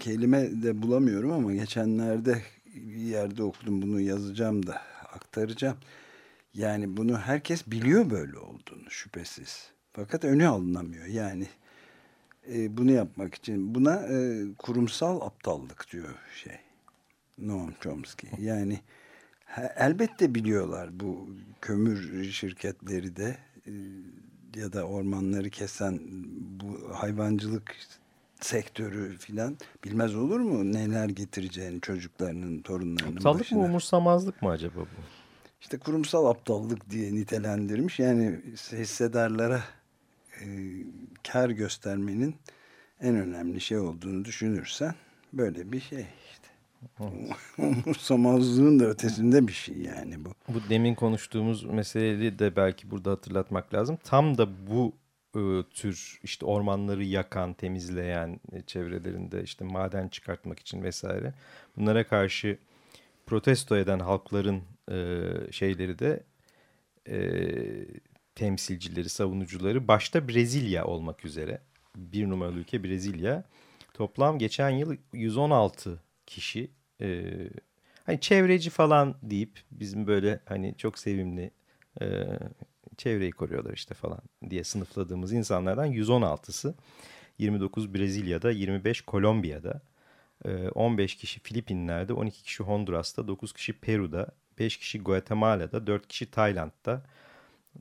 kelime 0.00 0.62
de 0.62 0.82
bulamıyorum 0.82 1.32
ama 1.32 1.52
geçenlerde 1.52 2.42
bir 2.74 3.00
yerde 3.00 3.42
okudum 3.42 3.82
bunu 3.82 4.00
yazacağım 4.00 4.66
da 4.66 4.82
aktaracağım. 5.12 5.76
Yani 6.54 6.96
bunu 6.96 7.18
herkes 7.18 7.66
biliyor 7.66 8.10
böyle 8.10 8.38
olduğunu 8.38 8.90
şüphesiz. 8.90 9.70
Fakat 9.92 10.24
önü 10.24 10.46
alınamıyor. 10.46 11.06
Yani 11.06 11.46
e, 12.52 12.76
bunu 12.76 12.90
yapmak 12.90 13.34
için 13.34 13.74
buna 13.74 13.94
e, 13.94 14.44
kurumsal 14.58 15.20
aptallık 15.20 15.92
diyor 15.92 16.14
şey 16.44 16.56
Noam 17.38 17.72
Chomsky. 17.80 18.32
Yani 18.38 18.80
elbette 19.56 20.34
biliyorlar 20.34 21.00
bu 21.00 21.28
kömür 21.60 22.24
şirketleri 22.24 23.16
de 23.16 23.36
e, 23.66 23.72
ya 24.60 24.72
da 24.72 24.84
ormanları 24.84 25.50
kesen 25.50 26.00
bu 26.60 26.90
hayvancılık 26.94 27.76
sektörü 28.40 29.16
filan 29.18 29.56
bilmez 29.84 30.14
olur 30.14 30.40
mu 30.40 30.72
neler 30.72 31.08
getireceğini 31.08 31.80
çocuklarının 31.80 32.62
torunlarının 32.62 33.16
Aptallık 33.16 33.40
başına. 33.40 33.58
mı 33.58 33.64
umursamazlık 33.64 34.42
mı 34.42 34.50
acaba 34.50 34.80
bu? 34.80 34.86
İşte 35.60 35.78
kurumsal 35.78 36.26
aptallık 36.26 36.90
diye 36.90 37.14
nitelendirmiş. 37.14 37.98
Yani 37.98 38.40
hissedarlara 38.72 39.62
e, 40.40 40.46
kar 41.32 41.50
göstermenin 41.50 42.34
en 43.00 43.16
önemli 43.16 43.60
şey 43.60 43.78
olduğunu 43.78 44.24
düşünürsen 44.24 44.94
böyle 45.32 45.72
bir 45.72 45.80
şey. 45.80 46.06
Umursamazlığın 47.58 48.80
da 48.80 48.84
ötesinde 48.84 49.48
bir 49.48 49.52
şey 49.52 49.76
yani 49.78 50.24
bu. 50.24 50.30
Bu 50.48 50.60
demin 50.70 50.94
konuştuğumuz 50.94 51.64
meseleyi 51.64 52.38
de 52.38 52.56
belki 52.56 52.90
burada 52.90 53.10
hatırlatmak 53.10 53.74
lazım. 53.74 53.98
Tam 54.04 54.38
da 54.38 54.66
bu 54.66 54.92
e, 55.36 55.62
tür 55.74 56.20
işte 56.22 56.46
ormanları 56.46 57.04
yakan, 57.04 57.54
temizleyen 57.54 58.40
e, 58.52 58.62
çevrelerinde 58.62 59.42
işte 59.42 59.64
maden 59.64 60.08
çıkartmak 60.08 60.60
için 60.60 60.82
vesaire 60.82 61.34
bunlara 61.76 62.06
karşı 62.06 62.58
protesto 63.26 63.76
eden 63.76 63.98
halkların 63.98 64.62
e, 64.90 65.26
şeyleri 65.50 65.98
de 65.98 66.22
e, 67.08 67.16
temsilcileri, 68.34 69.08
savunucuları 69.08 69.88
başta 69.88 70.28
Brezilya 70.28 70.84
olmak 70.84 71.24
üzere 71.24 71.60
bir 71.96 72.30
numaralı 72.30 72.58
ülke 72.58 72.84
Brezilya 72.84 73.44
toplam 73.94 74.38
geçen 74.38 74.70
yıl 74.70 74.96
116 75.12 76.00
kişi 76.26 76.70
e, 77.00 77.24
hani 78.04 78.20
çevreci 78.20 78.70
falan 78.70 79.14
deyip 79.22 79.60
bizim 79.70 80.06
böyle 80.06 80.40
hani 80.44 80.74
çok 80.76 80.98
sevimli 80.98 81.50
e, 82.00 82.26
çevreyi 82.96 83.30
koruyorlar 83.30 83.72
işte 83.72 83.94
falan 83.94 84.20
diye 84.50 84.64
sınıfladığımız 84.64 85.32
insanlardan 85.32 85.92
116'sı 85.92 86.74
29 87.38 87.94
Brezilya'da 87.94 88.50
25 88.50 89.00
Kolombiya'da 89.00 89.80
15 90.74 91.16
kişi 91.16 91.40
Filipinler'de 91.40 92.12
12 92.12 92.42
kişi 92.42 92.62
Honduras'ta 92.62 93.28
9 93.28 93.52
kişi 93.52 93.72
Peru'da 93.72 94.28
5 94.58 94.76
kişi 94.76 95.00
Guatemala'da 95.00 95.86
4 95.86 96.08
kişi 96.08 96.30
Tayland'da 96.30 97.02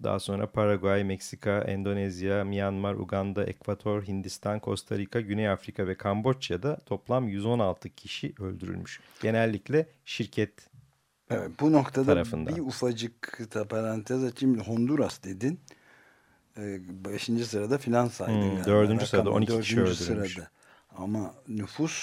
daha 0.04 0.20
sonra 0.20 0.52
Paraguay, 0.52 1.04
Meksika, 1.04 1.62
Endonezya, 1.62 2.44
Myanmar, 2.44 2.94
Uganda, 2.94 3.44
Ekvator, 3.44 4.04
Hindistan, 4.04 4.62
Costa 4.64 4.98
Rica, 4.98 5.22
Güney 5.22 5.50
Afrika 5.50 5.88
ve 5.88 5.96
Kamboçya'da 5.96 6.76
toplam 6.86 7.28
116 7.28 7.90
kişi 7.90 8.34
öldürülmüş. 8.40 9.00
Genellikle 9.22 9.86
şirket 10.06 10.52
Evet, 11.30 11.52
bu 11.60 11.72
noktada 11.72 12.06
tarafından. 12.06 12.56
bir 12.56 12.62
ufacık 12.62 13.40
da 13.54 13.68
parantez 13.68 14.24
açayım. 14.24 14.60
Honduras 14.60 15.24
dedin. 15.24 15.60
Ee, 16.58 16.80
beşinci 17.06 17.46
sırada 17.46 17.78
filan 17.78 18.08
saydın. 18.08 18.42
Hmm, 18.42 18.50
galiba. 18.50 18.66
dördüncü 18.66 19.06
sırada, 19.06 19.26
Rakamı 19.26 19.36
12 19.36 19.60
kişi 19.62 19.78
dördüncü 19.78 20.04
öldürülmüş. 20.04 20.34
sırada. 20.34 20.50
Ama 20.98 21.34
nüfus 21.48 21.96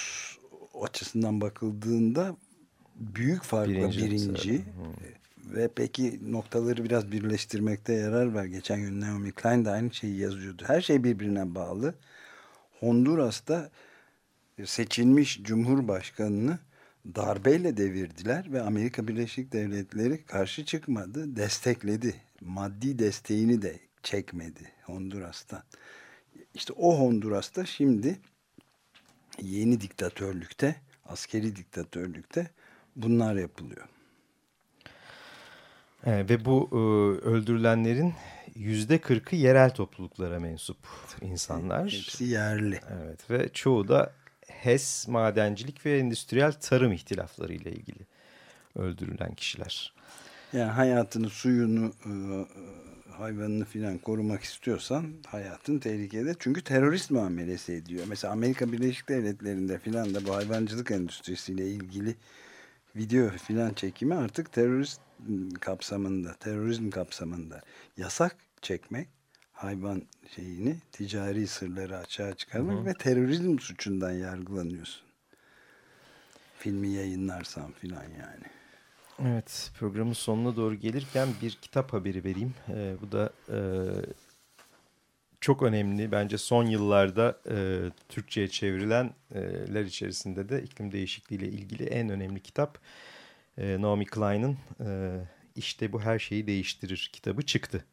açısından 0.82 1.40
bakıldığında 1.40 2.36
büyük 2.96 3.42
farkla 3.42 3.72
Birinci 3.72 4.04
birinci. 4.04 4.64
Ve 5.52 5.68
peki 5.76 6.32
noktaları 6.32 6.84
biraz 6.84 7.12
birleştirmekte 7.12 7.92
yarar 7.92 8.26
var. 8.26 8.44
Geçen 8.44 8.80
gün 8.80 9.00
Naomi 9.00 9.32
Klein 9.32 9.64
de 9.64 9.70
aynı 9.70 9.94
şeyi 9.94 10.16
yazıyordu. 10.16 10.64
Her 10.66 10.80
şey 10.80 11.04
birbirine 11.04 11.54
bağlı. 11.54 11.94
Honduras'ta 12.80 13.70
seçilmiş 14.64 15.42
cumhurbaşkanını 15.42 16.58
darbeyle 17.06 17.76
devirdiler 17.76 18.52
ve 18.52 18.62
Amerika 18.62 19.08
Birleşik 19.08 19.52
Devletleri 19.52 20.24
karşı 20.24 20.64
çıkmadı, 20.64 21.36
destekledi. 21.36 22.14
Maddi 22.40 22.98
desteğini 22.98 23.62
de 23.62 23.78
çekmedi 24.02 24.72
Honduras'tan. 24.84 25.62
İşte 26.54 26.72
o 26.72 27.00
Honduras'ta 27.00 27.66
şimdi 27.66 28.20
yeni 29.42 29.80
diktatörlükte, 29.80 30.76
askeri 31.04 31.56
diktatörlükte 31.56 32.50
bunlar 32.96 33.34
yapılıyor. 33.36 33.88
E, 36.08 36.28
ve 36.28 36.44
bu 36.44 36.68
e, 36.72 36.76
öldürülenlerin 37.28 38.14
yüzde 38.54 38.98
kırkı 38.98 39.36
yerel 39.36 39.70
topluluklara 39.70 40.40
mensup 40.40 40.78
insanlar. 41.20 41.84
Hepsi 41.84 42.24
yerli. 42.24 42.80
Evet 43.02 43.30
ve 43.30 43.48
çoğu 43.48 43.88
da 43.88 44.12
HES, 44.46 45.08
madencilik 45.08 45.86
ve 45.86 45.98
endüstriyel 45.98 46.52
tarım 46.52 46.92
ihtilafları 46.92 47.54
ile 47.54 47.72
ilgili 47.72 48.06
öldürülen 48.76 49.34
kişiler. 49.34 49.94
Yani 50.52 50.70
hayatını, 50.70 51.30
suyunu, 51.30 51.92
e, 52.06 52.12
hayvanını 53.12 53.64
filan 53.64 53.98
korumak 53.98 54.42
istiyorsan 54.42 55.12
hayatın 55.26 55.78
tehlikede. 55.78 56.34
Çünkü 56.38 56.62
terörist 56.62 57.10
muamelesi 57.10 57.72
ediyor. 57.72 58.04
Mesela 58.08 58.32
Amerika 58.32 58.72
Birleşik 58.72 59.08
Devletleri'nde 59.08 59.78
filan 59.78 60.14
da 60.14 60.26
bu 60.26 60.36
hayvancılık 60.36 60.90
endüstrisiyle 60.90 61.70
ilgili 61.70 62.14
video 62.96 63.30
filan 63.30 63.72
çekimi 63.72 64.14
artık 64.14 64.52
terörist 64.52 65.00
kapsamında, 65.60 66.34
terörizm 66.34 66.90
kapsamında 66.90 67.60
yasak 67.96 68.36
çekmek 68.62 69.08
hayvan 69.52 70.02
şeyini, 70.34 70.76
ticari 70.92 71.46
sırları 71.46 71.96
açığa 71.98 72.34
çıkarmak 72.34 72.76
Hı 72.76 72.80
hı. 72.80 72.86
ve 72.86 72.94
terörizm 72.94 73.58
suçundan 73.58 74.12
yargılanıyorsun. 74.12 75.02
Filmi 76.58 76.88
yayınlarsan 76.88 77.72
filan 77.72 78.02
yani. 78.02 78.44
Evet 79.22 79.70
programın 79.78 80.12
sonuna 80.12 80.56
doğru 80.56 80.74
gelirken 80.74 81.28
bir 81.42 81.50
kitap 81.50 81.92
haberi 81.92 82.24
vereyim. 82.24 82.54
Ee, 82.68 82.96
bu 83.02 83.12
da 83.12 83.32
e, 83.48 83.58
çok 85.40 85.62
önemli 85.62 86.12
bence 86.12 86.38
son 86.38 86.66
yıllarda 86.66 87.38
e, 87.50 87.84
Türkçe'ye 88.08 88.48
çevrilenler 88.48 89.84
içerisinde 89.84 90.48
de 90.48 90.62
iklim 90.62 90.92
değişikliği 90.92 91.34
ile 91.34 91.48
ilgili 91.48 91.84
en 91.84 92.08
önemli 92.08 92.40
kitap. 92.40 92.78
E, 93.58 93.80
Naomi 93.80 94.06
Klein'ın 94.06 94.56
e, 94.80 95.18
İşte 95.56 95.92
Bu 95.92 96.00
Her 96.00 96.18
Şeyi 96.18 96.46
Değiştirir 96.46 97.10
kitabı 97.12 97.42
çıktı. 97.42 97.84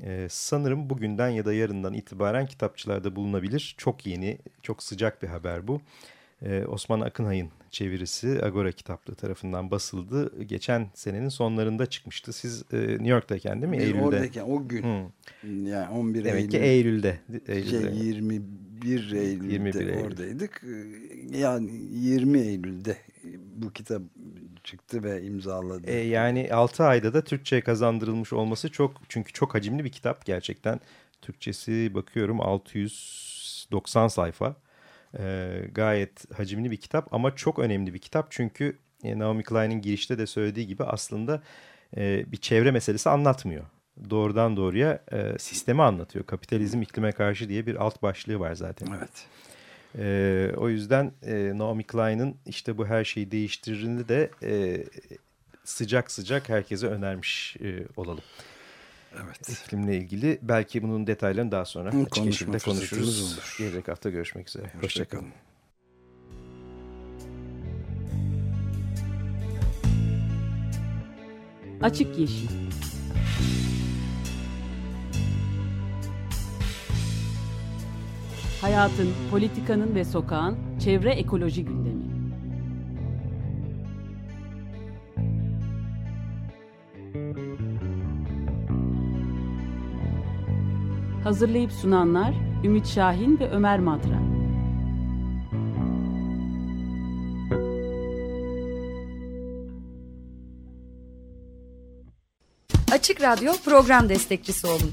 E, 0.00 0.26
sanırım 0.30 0.90
bugünden 0.90 1.28
ya 1.28 1.44
da 1.44 1.54
yarından 1.54 1.94
itibaren 1.94 2.46
kitapçılarda 2.46 3.16
bulunabilir. 3.16 3.74
Çok 3.78 4.06
yeni, 4.06 4.38
çok 4.62 4.82
sıcak 4.82 5.22
bir 5.22 5.28
haber 5.28 5.68
bu. 5.68 5.80
Ee, 6.42 6.64
Osman 6.68 7.00
Akınay'ın 7.00 7.48
çevirisi 7.70 8.40
Agora 8.42 8.72
kitaplığı 8.72 9.14
tarafından 9.14 9.70
basıldı. 9.70 10.42
Geçen 10.42 10.86
senenin 10.94 11.28
sonlarında 11.28 11.86
çıkmıştı. 11.86 12.32
Siz 12.32 12.64
e, 12.72 12.76
New 12.76 13.08
York'tayken 13.08 13.62
değil 13.62 13.70
mi? 13.70 13.78
Biz 13.78 13.84
Eylül'de. 13.84 14.02
Oradayken 14.02 14.44
o 14.44 14.68
gün 14.68 14.82
Hı. 14.82 15.06
yani 15.46 15.88
11 15.88 16.24
Demek 16.24 16.40
Eylül, 16.40 16.50
ki 16.50 16.58
Eylül'de. 16.58 17.18
Eylül'de. 17.48 17.70
şey, 17.70 18.06
21 18.06 19.12
Eylül'de 19.12 19.52
21 19.52 19.74
Eylül. 19.74 20.04
oradaydık. 20.04 20.64
Yani 21.32 21.70
20 21.92 22.38
Eylül'de 22.38 22.96
bu 23.56 23.72
kitap 23.72 24.02
çıktı 24.64 25.02
ve 25.02 25.22
imzaladı. 25.22 25.90
E, 25.90 25.94
yani 25.94 26.48
6 26.52 26.84
ayda 26.84 27.14
da 27.14 27.24
Türkçe'ye 27.24 27.62
kazandırılmış 27.62 28.32
olması 28.32 28.70
çok 28.72 29.00
çünkü 29.08 29.32
çok 29.32 29.54
hacimli 29.54 29.84
bir 29.84 29.92
kitap 29.92 30.24
gerçekten. 30.24 30.80
Türkçesi 31.22 31.94
bakıyorum 31.94 32.40
690 32.40 34.08
sayfa. 34.08 34.56
E, 35.18 35.52
gayet 35.74 36.34
hacimli 36.34 36.70
bir 36.70 36.76
kitap 36.76 37.14
ama 37.14 37.36
çok 37.36 37.58
önemli 37.58 37.94
bir 37.94 37.98
kitap 37.98 38.26
çünkü 38.30 38.78
e, 39.04 39.18
Naomi 39.18 39.42
Klein'in 39.42 39.82
girişte 39.82 40.18
de 40.18 40.26
söylediği 40.26 40.66
gibi 40.66 40.84
aslında 40.84 41.42
e, 41.96 42.32
bir 42.32 42.36
çevre 42.36 42.70
meselesi 42.70 43.10
anlatmıyor. 43.10 43.64
Doğrudan 44.10 44.56
doğruya 44.56 45.04
e, 45.12 45.38
sistemi 45.38 45.82
anlatıyor. 45.82 46.26
Kapitalizm 46.26 46.82
iklime 46.82 47.12
karşı 47.12 47.48
diye 47.48 47.66
bir 47.66 47.76
alt 47.76 48.02
başlığı 48.02 48.40
var 48.40 48.54
zaten. 48.54 48.86
Evet. 48.98 49.26
Ee, 49.98 50.50
o 50.56 50.68
yüzden 50.68 51.12
e, 51.26 51.52
Naomi 51.58 51.84
Klein'ın 51.84 52.36
işte 52.46 52.78
bu 52.78 52.86
her 52.86 53.04
şeyi 53.04 53.30
değiştiririni 53.30 54.08
de 54.08 54.30
e, 54.42 54.84
sıcak 55.64 56.10
sıcak 56.10 56.48
herkese 56.48 56.86
önermiş 56.86 57.56
e, 57.60 57.84
olalım. 57.96 58.24
Evet. 59.24 59.48
İklimle 59.48 59.96
ilgili 59.96 60.38
belki 60.42 60.82
bunun 60.82 61.06
detaylarını 61.06 61.52
daha 61.52 61.64
sonra 61.64 61.92
Hı, 61.92 61.98
açık 61.98 62.64
konuşuruz. 62.64 63.22
olur. 63.22 63.56
Gelecek 63.58 63.88
hafta 63.88 64.10
görüşmek 64.10 64.48
üzere. 64.48 64.64
Hoşça 64.64 64.82
Hoşçakalın. 64.82 65.22
kalın. 65.22 65.32
Açık 71.82 72.18
Yeşil 72.18 72.48
Hayatın, 78.64 79.14
politikanın 79.30 79.94
ve 79.94 80.04
sokağın 80.04 80.58
çevre 80.84 81.10
ekoloji 81.10 81.64
gündemi. 81.64 82.04
Hazırlayıp 91.24 91.72
sunanlar 91.72 92.34
Ümit 92.64 92.86
Şahin 92.86 93.38
ve 93.38 93.50
Ömer 93.50 93.80
Madra. 93.80 94.22
Açık 102.92 103.20
Radyo 103.20 103.52
program 103.64 104.08
destekçisi 104.08 104.66
olun. 104.66 104.92